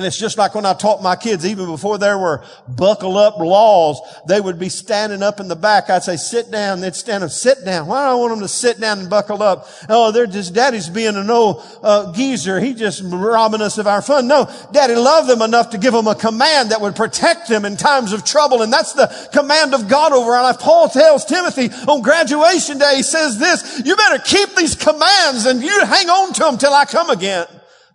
And 0.03 0.09
it's 0.09 0.19
just 0.19 0.37
like 0.37 0.57
when 0.57 0.67
I 0.67 0.75
taught 0.75 1.01
my 1.01 1.15
kids, 1.15 1.47
even 1.47 1.67
before 1.67 1.97
there 1.97 2.19
were 2.19 2.45
buckle 2.67 3.17
up 3.17 3.39
laws, 3.39 4.01
they 4.27 4.41
would 4.41 4.59
be 4.59 4.69
standing 4.69 5.23
up 5.23 5.39
in 5.39 5.47
the 5.47 5.55
back. 5.55 5.91
I'd 5.91 6.03
say, 6.03 6.17
sit 6.17 6.51
down. 6.51 6.81
They'd 6.81 6.97
stand 6.97 7.23
up, 7.23 7.31
sit 7.31 7.65
down. 7.65 7.87
Why 7.87 8.07
do 8.07 8.11
I 8.11 8.15
want 8.17 8.33
them 8.33 8.41
to 8.41 8.49
sit 8.49 8.81
down 8.81 8.99
and 8.99 9.09
buckle 9.09 9.45
up? 9.45 9.69
Oh, 9.89 10.11
they're 10.11 10.27
just, 10.27 10.55
daddy's 10.55 10.89
being 10.89 11.15
an 11.15 11.31
old 11.31 11.63
uh, 11.85 12.13
geezer. 12.15 12.59
He 12.59 12.75
just 12.75 13.01
robbing 13.05 13.61
us 13.61 13.79
of 13.79 13.87
our 13.87 14.03
fun. 14.03 14.27
No, 14.27 14.51
daddy 14.73 14.97
loved 14.97 15.31
them 15.31 15.41
enough 15.41 15.71
to 15.71 15.79
give 15.79 15.93
them 15.93 16.09
a 16.09 16.17
command 16.17 16.73
that 16.73 16.81
would 16.81 16.97
protect 16.97 17.49
them 17.49 17.65
in 17.65 17.77
times 17.77 18.13
of 18.13 18.25
trouble. 18.25 18.63
And 18.63 18.73
that's 18.73 18.95
the 18.95 19.07
command 19.33 19.73
of 19.73 19.87
God 19.87 20.13
over 20.13 20.33
our 20.33 20.43
life. 20.43 20.59
Paul 20.59 20.89
tells 20.89 21.25
Timothy 21.25 21.71
on 21.87 22.03
graduation 22.03 22.79
day, 22.79 22.97
he 22.97 23.03
says 23.05 23.39
this, 23.39 23.83
you 23.87 23.95
better 23.95 24.19
keep 24.19 24.57
these 24.57 24.75
commands 24.75 25.47
and 25.47 25.63
you 25.63 25.85
hang 25.85 26.11
on 26.11 26.33
to 26.33 26.41
them 26.41 26.59
till 26.59 26.75
I 26.75 26.87
come 26.87 27.09
again. 27.09 27.47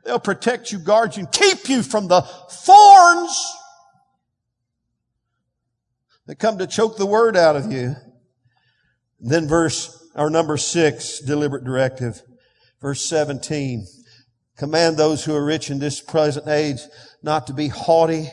They'll 0.08 0.20
protect 0.20 0.72
you, 0.72 0.80
guard 0.80 1.17
you, 1.17 1.28
keep 1.28 1.67
you 1.67 1.84
from 1.84 2.08
the 2.08 2.22
thorns 2.22 3.56
that 6.28 6.39
come 6.39 6.60
to 6.60 6.65
choke 6.65 6.96
the 6.96 7.06
word 7.06 7.36
out 7.36 7.58
of 7.58 7.70
you. 7.70 7.93
And 9.20 9.30
then 9.30 9.50
verse, 9.50 10.02
or 10.15 10.30
number 10.30 10.56
six, 10.56 11.20
deliberate 11.20 11.65
directive. 11.65 12.22
Verse 12.80 13.04
17. 13.10 13.86
Command 14.56 14.96
those 14.96 15.26
who 15.26 15.36
are 15.36 15.43
rich 15.43 15.70
in 15.70 15.80
this 15.80 16.00
present 16.00 16.48
age 16.48 16.80
not 17.22 17.48
to 17.48 17.54
be 17.54 17.67
haughty, 17.67 18.30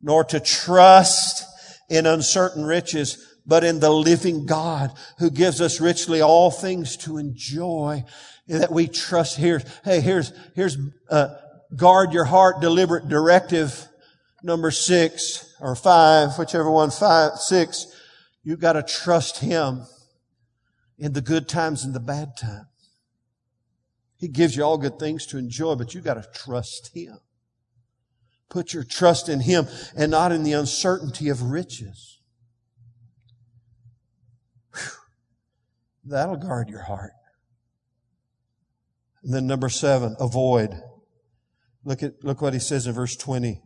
nor 0.00 0.22
to 0.22 0.38
trust 0.38 1.44
in 1.90 2.06
uncertain 2.06 2.64
riches, 2.64 3.36
but 3.44 3.64
in 3.64 3.80
the 3.80 3.90
living 3.90 4.46
God 4.46 4.92
who 5.18 5.32
gives 5.32 5.60
us 5.60 5.80
richly 5.80 6.20
all 6.20 6.52
things 6.52 6.96
to 6.98 7.18
enjoy 7.18 8.04
that 8.48 8.70
we 8.70 8.88
trust. 8.88 9.36
Here, 9.36 9.62
hey, 9.84 10.00
here's, 10.00 10.32
here's, 10.54 10.76
uh, 11.10 11.36
guard 11.76 12.12
your 12.12 12.24
heart, 12.24 12.60
deliberate 12.60 13.08
directive 13.08 13.88
number 14.42 14.70
six 14.70 15.54
or 15.60 15.74
five, 15.74 16.38
whichever 16.38 16.70
one, 16.70 16.90
five, 16.90 17.38
six. 17.38 17.86
You've 18.42 18.60
got 18.60 18.74
to 18.74 18.82
trust 18.82 19.38
Him 19.38 19.86
in 20.98 21.12
the 21.12 21.22
good 21.22 21.48
times 21.48 21.84
and 21.84 21.94
the 21.94 22.00
bad 22.00 22.36
times. 22.36 22.66
He 24.16 24.28
gives 24.28 24.56
you 24.56 24.62
all 24.62 24.78
good 24.78 24.98
things 24.98 25.26
to 25.26 25.38
enjoy, 25.38 25.74
but 25.74 25.94
you 25.94 26.00
got 26.00 26.14
to 26.14 26.28
trust 26.32 26.94
Him. 26.94 27.18
Put 28.48 28.72
your 28.72 28.84
trust 28.84 29.28
in 29.28 29.40
Him 29.40 29.66
and 29.96 30.10
not 30.10 30.30
in 30.30 30.44
the 30.44 30.52
uncertainty 30.52 31.28
of 31.28 31.42
riches. 31.42 32.20
That'll 36.04 36.36
guard 36.36 36.68
your 36.68 36.82
heart. 36.82 37.12
And 39.24 39.32
then 39.32 39.46
number 39.46 39.70
seven, 39.70 40.16
avoid. 40.20 40.80
Look 41.84 42.02
at, 42.02 42.22
look 42.22 42.42
what 42.42 42.52
he 42.52 42.58
says 42.58 42.86
in 42.86 42.92
verse 42.92 43.16
20. 43.16 43.62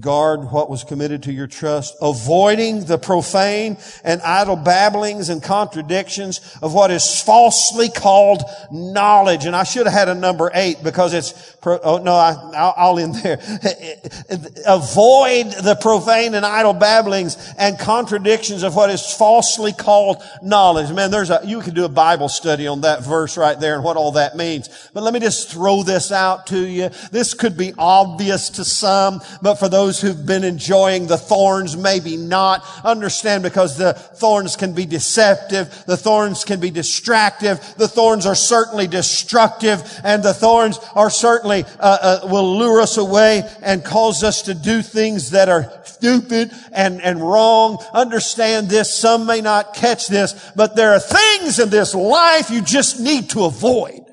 Guard 0.00 0.50
what 0.50 0.68
was 0.68 0.84
committed 0.84 1.22
to 1.24 1.32
your 1.32 1.46
trust, 1.46 1.96
avoiding 2.02 2.84
the 2.84 2.98
profane 2.98 3.78
and 4.02 4.20
idle 4.22 4.56
babblings 4.56 5.28
and 5.28 5.42
contradictions 5.42 6.40
of 6.60 6.74
what 6.74 6.90
is 6.90 7.22
falsely 7.22 7.88
called 7.88 8.42
knowledge. 8.72 9.44
And 9.46 9.54
I 9.54 9.64
should 9.64 9.86
have 9.86 9.94
had 9.94 10.08
a 10.08 10.14
number 10.14 10.50
eight 10.54 10.82
because 10.82 11.14
it's, 11.14 11.56
oh 11.64 11.98
no, 11.98 12.14
I, 12.14 12.32
I'll, 12.54 12.74
I'll 12.76 12.98
end 12.98 13.14
there. 13.16 13.34
Avoid 14.66 15.52
the 15.62 15.78
profane 15.80 16.34
and 16.34 16.44
idle 16.44 16.74
babblings 16.74 17.36
and 17.56 17.78
contradictions 17.78 18.64
of 18.64 18.74
what 18.74 18.90
is 18.90 19.08
falsely 19.14 19.72
called 19.72 20.22
knowledge. 20.42 20.92
Man, 20.92 21.10
there's 21.10 21.30
a, 21.30 21.40
you 21.44 21.60
could 21.60 21.74
do 21.74 21.84
a 21.84 21.88
Bible 21.88 22.28
study 22.28 22.66
on 22.66 22.80
that 22.82 23.04
verse 23.04 23.36
right 23.36 23.58
there 23.58 23.76
and 23.76 23.84
what 23.84 23.96
all 23.96 24.12
that 24.12 24.36
means. 24.36 24.90
But 24.92 25.04
let 25.04 25.14
me 25.14 25.20
just 25.20 25.50
throw 25.50 25.82
this 25.82 26.10
out 26.10 26.48
to 26.48 26.66
you. 26.66 26.90
This 27.12 27.34
could 27.34 27.56
be 27.56 27.72
obvious 27.78 28.50
to 28.50 28.64
some, 28.64 29.20
but 29.40 29.54
for 29.56 29.68
the 29.68 29.85
those 29.86 30.00
who've 30.00 30.26
been 30.26 30.42
enjoying 30.42 31.06
the 31.06 31.16
thorns, 31.16 31.76
maybe 31.76 32.16
not. 32.16 32.66
Understand 32.82 33.44
because 33.44 33.78
the 33.78 33.92
thorns 33.92 34.56
can 34.56 34.72
be 34.72 34.84
deceptive. 34.84 35.84
The 35.86 35.96
thorns 35.96 36.42
can 36.42 36.58
be 36.58 36.72
distractive. 36.72 37.60
The 37.76 37.86
thorns 37.86 38.26
are 38.26 38.34
certainly 38.34 38.88
destructive 38.88 39.80
and 40.02 40.24
the 40.24 40.34
thorns 40.34 40.80
are 40.96 41.08
certainly, 41.08 41.64
uh, 41.78 42.18
uh, 42.24 42.28
will 42.28 42.58
lure 42.58 42.80
us 42.80 42.96
away 42.96 43.48
and 43.62 43.84
cause 43.84 44.24
us 44.24 44.42
to 44.42 44.54
do 44.54 44.82
things 44.82 45.30
that 45.30 45.48
are 45.48 45.70
stupid 45.84 46.50
and, 46.72 47.00
and 47.00 47.20
wrong. 47.20 47.78
Understand 47.92 48.68
this. 48.68 48.92
Some 48.92 49.24
may 49.24 49.40
not 49.40 49.74
catch 49.74 50.08
this, 50.08 50.50
but 50.56 50.74
there 50.74 50.94
are 50.94 51.00
things 51.00 51.60
in 51.60 51.70
this 51.70 51.94
life 51.94 52.50
you 52.50 52.60
just 52.60 52.98
need 52.98 53.30
to 53.30 53.44
avoid. 53.44 54.05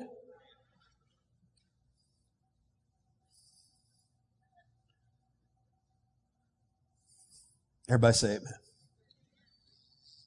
Everybody 7.88 8.14
say 8.14 8.28
amen. 8.28 8.52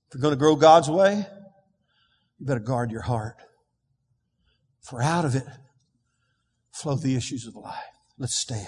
If 0.08 0.16
you're 0.16 0.22
going 0.22 0.34
to 0.34 0.40
grow 0.40 0.56
God's 0.56 0.90
way, 0.90 1.26
you 2.40 2.46
better 2.46 2.60
guard 2.60 2.92
your 2.92 3.02
heart. 3.02 3.38
For 4.82 5.02
out 5.02 5.26
of 5.26 5.36
it 5.36 5.44
flow 6.72 6.96
the 6.96 7.16
issues 7.16 7.48
of 7.48 7.56
life. 7.56 7.76
Let's 8.18 8.36
stand. 8.36 8.68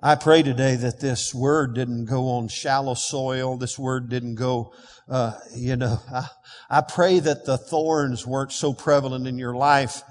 I 0.00 0.14
pray 0.14 0.44
today 0.44 0.76
that 0.76 1.00
this 1.00 1.34
word 1.34 1.74
didn't 1.74 2.04
go 2.04 2.28
on 2.28 2.46
shallow 2.46 2.94
soil. 2.94 3.56
This 3.56 3.76
word 3.76 4.08
didn't 4.08 4.36
go, 4.36 4.72
uh, 5.08 5.32
you 5.56 5.74
know, 5.74 5.98
I, 6.12 6.28
I 6.70 6.80
pray 6.82 7.18
that 7.18 7.44
the 7.44 7.58
thorns 7.58 8.24
weren't 8.24 8.52
so 8.52 8.72
prevalent 8.72 9.26
in 9.26 9.38
your 9.38 9.56
life 9.56 10.02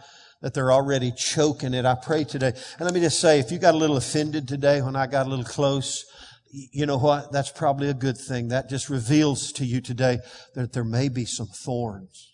that 0.41 0.53
they're 0.53 0.71
already 0.71 1.11
choking 1.11 1.73
it. 1.73 1.85
I 1.85 1.95
pray 1.95 2.23
today. 2.23 2.53
And 2.77 2.81
let 2.81 2.93
me 2.93 2.99
just 2.99 3.19
say, 3.19 3.39
if 3.39 3.51
you 3.51 3.59
got 3.59 3.73
a 3.73 3.77
little 3.77 3.97
offended 3.97 4.47
today 4.47 4.81
when 4.81 4.95
I 4.95 5.07
got 5.07 5.25
a 5.25 5.29
little 5.29 5.45
close, 5.45 6.05
you 6.51 6.85
know 6.85 6.97
what? 6.97 7.31
That's 7.31 7.51
probably 7.51 7.89
a 7.89 7.93
good 7.93 8.17
thing. 8.17 8.49
That 8.49 8.69
just 8.69 8.89
reveals 8.89 9.51
to 9.53 9.65
you 9.65 9.81
today 9.81 10.19
that 10.55 10.73
there 10.73 10.83
may 10.83 11.09
be 11.09 11.25
some 11.25 11.47
thorns 11.47 12.33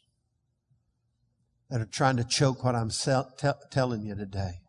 that 1.70 1.82
are 1.82 1.86
trying 1.86 2.18
to 2.18 2.24
choke 2.24 2.64
what 2.64 2.76
I'm 2.76 2.92
telling 3.72 4.04
you 4.04 4.16
today. 4.16 4.60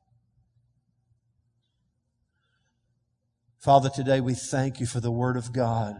Father, 3.59 3.91
today 3.91 4.21
we 4.21 4.35
thank 4.35 4.79
you 4.79 4.87
for 4.87 5.01
the 5.01 5.11
Word 5.11 5.37
of 5.37 5.53
God. 5.53 5.95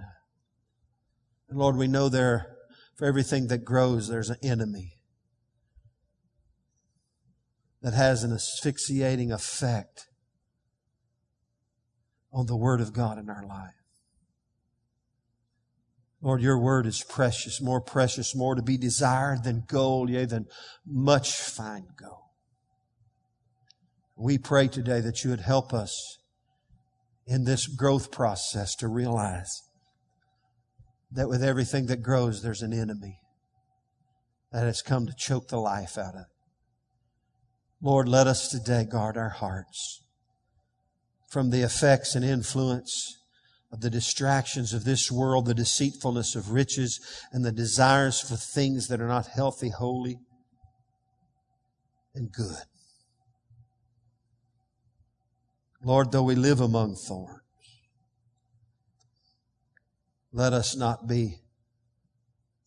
And 1.49 1.59
Lord, 1.59 1.77
we 1.77 1.89
know 1.89 2.09
there, 2.09 2.57
for 2.97 3.07
everything 3.07 3.49
that 3.49 3.65
grows, 3.65 4.09
there's 4.09 4.31
an 4.31 4.37
enemy 4.43 4.93
that 7.85 7.93
has 7.93 8.25
an 8.25 8.33
asphyxiating 8.33 9.31
effect 9.31 10.07
on 12.33 12.47
the 12.47 12.57
Word 12.57 12.81
of 12.81 12.95
God 12.95 13.19
in 13.19 13.29
our 13.29 13.47
life. 13.47 13.75
Lord, 16.23 16.41
your 16.41 16.59
word 16.59 16.87
is 16.87 17.05
precious, 17.07 17.61
more 17.61 17.83
precious, 17.83 18.35
more 18.35 18.55
to 18.55 18.63
be 18.63 18.79
desired 18.79 19.45
than 19.45 19.65
gold, 19.69 20.09
yea, 20.09 20.25
than 20.25 20.47
much 20.87 21.33
fine 21.33 21.85
gold. 22.01 22.31
We 24.17 24.39
pray 24.39 24.69
today 24.69 25.01
that 25.01 25.23
you 25.23 25.29
would 25.29 25.41
help 25.41 25.75
us 25.75 26.17
in 27.27 27.45
this 27.45 27.67
growth 27.67 28.11
process 28.11 28.75
to 28.77 28.89
realize 28.89 29.61
that 31.13 31.29
with 31.29 31.45
everything 31.45 31.85
that 31.87 32.03
grows, 32.03 32.43
there's 32.43 32.63
an 32.63 32.73
enemy 32.73 33.19
that 34.53 34.65
has 34.65 34.81
come 34.81 35.05
to 35.05 35.15
choke 35.15 35.49
the 35.49 35.59
life 35.59 35.99
out 35.99 36.15
of 36.15 36.23
it. 36.23 36.34
Lord, 37.85 38.09
let 38.09 38.27
us 38.27 38.49
today 38.49 38.87
guard 38.91 39.19
our 39.19 39.29
hearts 39.29 40.03
from 41.29 41.51
the 41.51 41.61
effects 41.61 42.15
and 42.15 42.25
influence 42.25 43.19
of 43.71 43.83
the 43.83 43.91
distractions 43.91 44.73
of 44.73 44.85
this 44.85 45.13
world, 45.13 45.45
the 45.45 45.53
deceitfulness 45.53 46.35
of 46.35 46.53
riches, 46.53 46.99
and 47.31 47.45
the 47.45 47.53
desires 47.53 48.23
for 48.23 48.37
things 48.37 48.89
that 48.89 49.03
are 49.03 49.07
not 49.07 49.27
healthy, 49.27 49.69
holy, 49.69 50.17
and 52.15 52.33
good. 52.33 52.65
Lord, 55.85 56.11
though 56.11 56.23
we 56.23 56.37
live 56.37 56.63
among 56.63 56.97
thorns, 56.97 57.43
let 60.33 60.55
us 60.55 60.75
not 60.75 61.07
be 61.07 61.43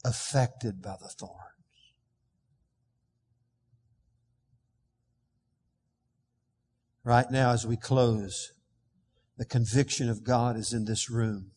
affected 0.06 0.80
by 0.80 0.95
the 1.01 1.10
thorns. 1.10 1.46
Right 7.08 7.32
now, 7.32 7.52
as 7.52 7.65
we 7.65 7.78
close, 7.78 8.52
the 9.38 9.46
conviction 9.46 10.10
of 10.10 10.26
God 10.26 10.58
is 10.58 10.74
in 10.74 10.84
this 10.84 11.10
room. 11.10 11.52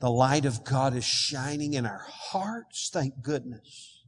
The 0.00 0.08
light 0.08 0.46
of 0.46 0.64
God 0.64 0.96
is 0.96 1.04
shining 1.04 1.74
in 1.74 1.84
our 1.84 2.06
hearts, 2.08 2.88
thank 2.90 3.20
goodness. 3.20 4.06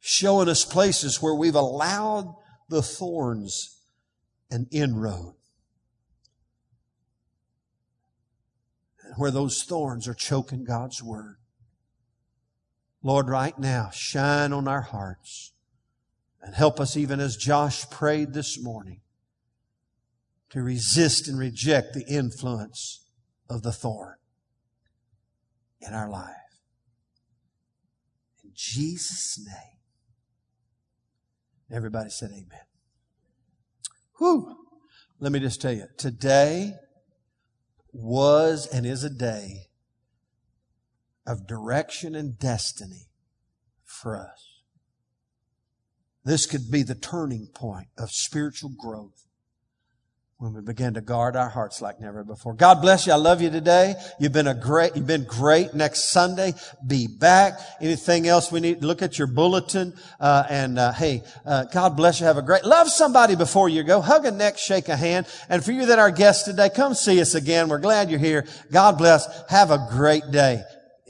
Showing 0.00 0.48
us 0.48 0.64
places 0.64 1.20
where 1.20 1.34
we've 1.34 1.54
allowed 1.54 2.34
the 2.70 2.80
thorns 2.80 3.78
an 4.50 4.68
inroad. 4.70 5.34
Where 9.18 9.30
those 9.30 9.64
thorns 9.64 10.08
are 10.08 10.14
choking 10.14 10.64
God's 10.64 11.02
word. 11.02 11.36
Lord, 13.02 13.28
right 13.28 13.58
now, 13.58 13.90
shine 13.90 14.52
on 14.52 14.68
our 14.68 14.82
hearts 14.82 15.52
and 16.40 16.54
help 16.54 16.78
us 16.80 16.96
even 16.96 17.20
as 17.20 17.36
Josh 17.36 17.88
prayed 17.90 18.32
this 18.32 18.62
morning 18.62 19.00
to 20.50 20.62
resist 20.62 21.28
and 21.28 21.38
reject 21.38 21.94
the 21.94 22.04
influence 22.06 23.04
of 23.48 23.62
the 23.62 23.72
thorn 23.72 24.16
in 25.80 25.94
our 25.94 26.08
life. 26.08 26.36
In 28.44 28.50
Jesus' 28.54 29.38
name. 29.44 29.78
Everybody 31.70 32.10
said 32.10 32.30
amen. 32.30 32.66
Whew. 34.18 34.56
Let 35.18 35.32
me 35.32 35.40
just 35.40 35.60
tell 35.60 35.72
you, 35.72 35.86
today 35.96 36.74
was 37.92 38.66
and 38.66 38.84
is 38.84 39.04
a 39.04 39.10
day 39.10 39.68
of 41.26 41.46
direction 41.46 42.14
and 42.14 42.38
destiny 42.38 43.08
for 43.84 44.16
us. 44.16 44.52
This 46.24 46.46
could 46.46 46.70
be 46.70 46.82
the 46.82 46.94
turning 46.94 47.48
point 47.48 47.88
of 47.98 48.10
spiritual 48.10 48.70
growth 48.70 49.22
when 50.42 50.54
we 50.54 50.60
begin 50.60 50.94
to 50.94 51.00
guard 51.00 51.36
our 51.36 51.48
hearts 51.48 51.80
like 51.80 52.00
never 52.00 52.24
before. 52.24 52.52
God 52.52 52.82
bless 52.82 53.06
you. 53.06 53.12
I 53.12 53.16
love 53.16 53.40
you 53.40 53.48
today. 53.48 53.94
You've 54.18 54.32
been 54.32 54.48
a 54.48 54.54
great, 54.54 54.96
you've 54.96 55.06
been 55.06 55.24
great. 55.24 55.72
Next 55.72 56.10
Sunday, 56.10 56.54
be 56.84 57.06
back. 57.06 57.60
Anything 57.80 58.26
else 58.26 58.50
we 58.50 58.58
need? 58.58 58.82
Look 58.82 59.02
at 59.02 59.18
your 59.18 59.28
bulletin. 59.28 59.94
Uh, 60.18 60.42
and, 60.50 60.80
uh, 60.80 60.92
hey, 60.92 61.22
uh, 61.46 61.66
God 61.66 61.96
bless 61.96 62.18
you. 62.18 62.26
Have 62.26 62.38
a 62.38 62.42
great, 62.42 62.64
love 62.64 62.88
somebody 62.88 63.36
before 63.36 63.68
you 63.68 63.84
go. 63.84 64.00
Hug 64.00 64.26
a 64.26 64.32
neck, 64.32 64.58
shake 64.58 64.88
a 64.88 64.96
hand. 64.96 65.26
And 65.48 65.64
for 65.64 65.70
you 65.70 65.86
that 65.86 66.00
are 66.00 66.10
guests 66.10 66.42
today, 66.42 66.70
come 66.74 66.94
see 66.94 67.20
us 67.20 67.36
again. 67.36 67.68
We're 67.68 67.78
glad 67.78 68.10
you're 68.10 68.18
here. 68.18 68.44
God 68.72 68.98
bless. 68.98 69.48
Have 69.48 69.70
a 69.70 69.86
great 69.92 70.28
day 70.32 70.64